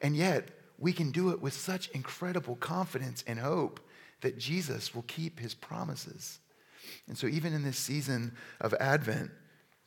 And 0.00 0.16
yet, 0.16 0.48
we 0.78 0.94
can 0.94 1.10
do 1.10 1.28
it 1.28 1.42
with 1.42 1.52
such 1.52 1.90
incredible 1.90 2.56
confidence 2.56 3.24
and 3.26 3.38
hope 3.38 3.78
that 4.22 4.38
Jesus 4.38 4.94
will 4.94 5.04
keep 5.06 5.38
his 5.38 5.52
promises. 5.52 6.38
And 7.08 7.18
so, 7.18 7.26
even 7.26 7.52
in 7.52 7.62
this 7.62 7.78
season 7.78 8.34
of 8.62 8.72
Advent, 8.80 9.30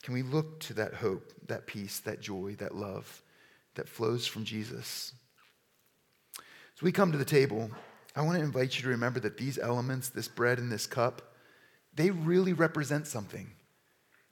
can 0.04 0.14
we 0.14 0.22
look 0.22 0.60
to 0.62 0.76
that 0.76 0.94
hope, 0.94 1.34
that 1.48 1.66
peace, 1.66 2.00
that 2.02 2.22
joy, 2.22 2.56
that 2.60 2.76
love 2.76 3.24
that 3.78 3.90
flows 3.90 4.28
from 4.28 4.44
Jesus? 4.44 5.14
As 6.76 6.82
we 6.84 6.92
come 6.92 7.12
to 7.12 7.18
the 7.18 7.26
table, 7.26 7.72
I 8.16 8.22
want 8.22 8.38
to 8.38 8.44
invite 8.44 8.76
you 8.76 8.84
to 8.84 8.90
remember 8.90 9.20
that 9.22 9.38
these 9.38 9.58
elements, 9.58 10.10
this 10.10 10.28
bread 10.28 10.60
and 10.60 10.72
this 10.72 10.86
cup, 10.86 11.22
they 11.96 12.12
really 12.12 12.54
represent 12.54 13.08
something. 13.08 13.50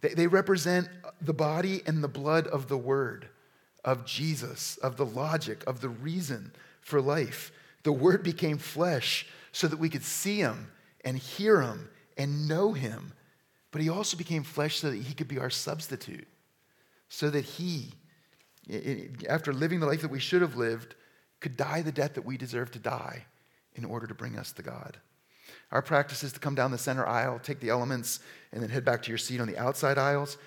They, 0.02 0.10
they 0.10 0.28
represent 0.28 0.88
the 1.22 1.34
body 1.34 1.82
and 1.88 2.04
the 2.04 2.08
blood 2.08 2.46
of 2.48 2.68
the 2.68 2.78
Word, 2.78 3.30
of 3.84 4.06
Jesus, 4.06 4.78
of 4.78 4.98
the 4.98 5.06
logic, 5.06 5.64
of 5.66 5.82
the 5.82 5.90
reason 5.90 6.52
for 6.82 7.02
life. 7.02 7.52
The 7.84 7.92
Word 7.92 8.22
became 8.22 8.60
flesh 8.60 9.28
so 9.52 9.68
that 9.68 9.80
we 9.80 9.90
could 9.90 10.04
see 10.04 10.38
Him 10.38 10.72
and 11.04 11.18
hear 11.18 11.62
Him 11.62 11.90
and 12.18 12.48
know 12.48 12.74
Him. 12.74 13.14
But 13.72 13.82
He 13.82 13.90
also 13.90 14.18
became 14.18 14.44
flesh 14.44 14.78
so 14.78 14.92
that 14.92 15.02
He 15.02 15.14
could 15.14 15.28
be 15.28 15.40
our 15.40 15.50
substitute, 15.50 16.28
so 17.10 17.30
that 17.32 17.46
He, 17.46 17.94
after 19.30 19.54
living 19.54 19.80
the 19.80 19.86
life 19.86 20.02
that 20.02 20.12
we 20.12 20.20
should 20.20 20.42
have 20.42 20.56
lived, 20.56 20.96
could 21.40 21.58
die 21.58 21.82
the 21.82 21.92
death 21.92 22.16
that 22.16 22.26
we 22.26 22.38
deserve 22.38 22.72
to 22.72 22.80
die 22.80 23.26
in 23.76 23.86
order 23.86 24.08
to 24.08 24.14
bring 24.14 24.38
us 24.38 24.52
to 24.54 24.64
God. 24.64 24.98
Our 25.72 25.82
practice 25.82 26.24
is 26.24 26.34
to 26.34 26.40
come 26.40 26.56
down 26.56 26.72
the 26.72 26.78
center 26.78 27.06
aisle, 27.06 27.40
take 27.40 27.60
the 27.60 27.70
elements, 27.70 28.20
and 28.52 28.62
then 28.62 28.70
head 28.70 28.86
back 28.86 29.04
to 29.04 29.10
your 29.10 29.18
seat 29.18 29.42
on 29.42 29.48
the 29.48 29.58
outside 29.58 29.98
aisles. 29.98 30.38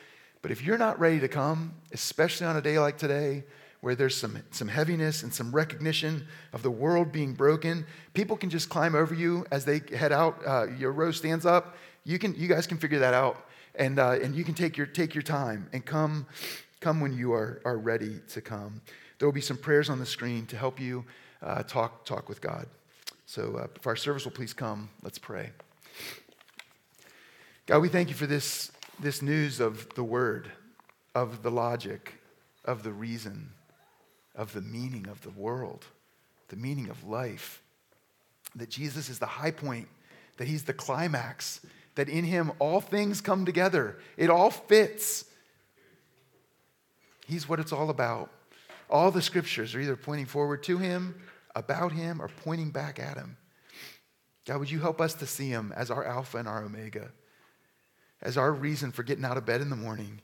But 0.43 0.51
if 0.51 0.63
you're 0.63 0.79
not 0.79 0.99
ready 0.99 1.21
to 1.21 1.29
come, 1.29 1.75
especially 1.93 2.47
on 2.47 2.57
a 2.57 2.63
day 2.63 2.79
like 2.79 2.99
today, 2.99 3.45
where 3.81 3.95
there's 3.95 4.17
some, 4.17 4.43
some 4.51 4.69
heaviness 4.69 5.23
and 5.23 5.33
some 5.33 5.53
recognition 5.53 6.27
of 6.53 6.63
the 6.63 6.71
world 6.71 7.13
being 7.13 7.33
broken, 7.35 7.87
people 8.13 8.37
can 8.37 8.51
just 8.51 8.69
climb 8.69 8.95
over 8.95 9.15
you 9.15 9.47
as 9.53 9.65
they 9.65 9.81
head 9.97 10.13
out. 10.13 10.41
Uh, 10.45 10.67
your 10.79 10.93
row 10.93 11.13
stands 11.13 11.47
up. 11.47 11.77
You, 12.05 12.19
can, 12.19 12.35
you 12.35 12.49
guys 12.49 12.67
can 12.67 12.79
figure 12.79 12.99
that 13.01 13.15
out. 13.15 13.47
And, 13.77 14.01
uh, 14.01 14.19
and 14.23 14.35
you 14.35 14.43
can 14.43 14.55
take 14.55 14.77
your, 14.77 14.87
take 14.87 15.15
your 15.15 15.23
time 15.23 15.69
and 15.73 15.85
come, 15.85 16.27
come 16.81 17.01
when 17.01 17.13
you 17.13 17.33
are, 17.33 17.61
are 17.65 17.79
ready 17.79 18.21
to 18.29 18.41
come. 18.41 18.81
There 19.19 19.27
will 19.27 19.33
be 19.33 19.41
some 19.41 19.57
prayers 19.57 19.91
on 19.91 19.99
the 19.99 20.07
screen 20.07 20.47
to 20.47 20.57
help 20.57 20.81
you 20.81 21.05
uh, 21.43 21.63
talk, 21.65 22.05
talk 22.05 22.29
with 22.29 22.41
God. 22.41 22.67
So 23.27 23.57
uh, 23.57 23.67
if 23.75 23.87
our 23.87 23.97
service 23.97 24.25
will 24.25 24.33
please 24.33 24.55
come, 24.55 24.89
let's 25.03 25.19
pray. 25.19 25.51
God, 27.67 27.81
we 27.81 27.89
thank 27.89 28.09
you 28.09 28.15
for 28.15 28.27
this, 28.27 28.73
this 29.01 29.21
news 29.21 29.61
of 29.61 29.93
the 29.95 30.05
word, 30.05 30.51
of 31.15 31.43
the 31.43 31.51
logic, 31.51 32.15
of 32.65 32.83
the 32.83 32.93
reason, 32.93 33.51
of 34.35 34.53
the 34.53 34.63
meaning 34.63 35.07
of 35.09 35.21
the 35.23 35.31
world, 35.31 35.85
the 36.49 36.57
meaning 36.57 36.89
of 36.89 37.05
life. 37.05 37.61
That 38.55 38.71
Jesus 38.71 39.11
is 39.11 39.19
the 39.19 39.27
high 39.27 39.51
point, 39.51 39.89
that 40.39 40.49
he's 40.49 40.63
the 40.63 40.73
climax, 40.73 41.61
that 41.97 42.09
in 42.09 42.25
him 42.25 42.53
all 42.59 42.81
things 42.81 43.21
come 43.21 43.45
together. 43.45 43.99
It 44.17 44.31
all 44.31 44.51
fits. 44.51 45.25
He's 47.29 47.47
what 47.47 47.61
it's 47.61 47.73
all 47.73 47.91
about. 47.91 48.31
All 48.89 49.11
the 49.11 49.21
scriptures 49.21 49.75
are 49.75 49.81
either 49.81 49.97
pointing 49.97 50.25
forward 50.25 50.63
to 50.63 50.79
him 50.79 51.15
about 51.55 51.93
him 51.93 52.23
or 52.23 52.29
pointing 52.29 52.71
back 52.71 52.99
at 52.99 53.19
him. 53.19 53.37
God, 54.47 54.61
would 54.61 54.71
you 54.71 54.81
help 54.81 54.99
us 54.99 55.13
to 55.15 55.27
see 55.27 55.51
him 55.51 55.75
as 55.77 55.91
our 55.91 56.07
Alpha 56.07 56.39
and 56.39 56.49
our 56.49 56.65
Omega, 56.65 57.11
as 58.23 58.39
our 58.39 58.51
reason 58.51 58.91
for 58.93 59.03
getting 59.03 59.27
out 59.27 59.37
of 59.37 59.45
bed 59.45 59.61
in 59.61 59.69
the 59.69 59.77
morning, 59.77 60.23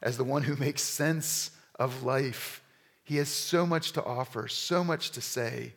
as 0.00 0.16
the 0.16 0.24
one 0.24 0.42
who 0.42 0.56
makes 0.56 0.80
sense 0.80 1.50
of 1.78 2.04
life. 2.04 2.62
He 3.04 3.16
has 3.18 3.28
so 3.28 3.66
much 3.66 3.92
to 3.92 4.02
offer, 4.02 4.48
so 4.48 4.82
much 4.82 5.10
to 5.10 5.20
say. 5.20 5.74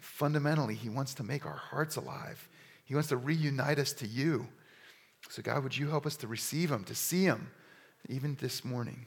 Fundamentally, 0.00 0.76
he 0.76 0.88
wants 0.88 1.14
to 1.14 1.24
make 1.24 1.44
our 1.44 1.56
hearts 1.56 1.96
alive. 1.96 2.48
He 2.84 2.94
wants 2.94 3.08
to 3.08 3.16
reunite 3.16 3.80
us 3.80 3.92
to 3.94 4.06
you. 4.06 4.46
So, 5.28 5.42
God, 5.42 5.64
would 5.64 5.76
you 5.76 5.88
help 5.88 6.06
us 6.06 6.16
to 6.18 6.28
receive 6.28 6.70
him, 6.70 6.84
to 6.84 6.94
see 6.94 7.24
him, 7.24 7.50
even 8.08 8.36
this 8.40 8.64
morning? 8.64 9.06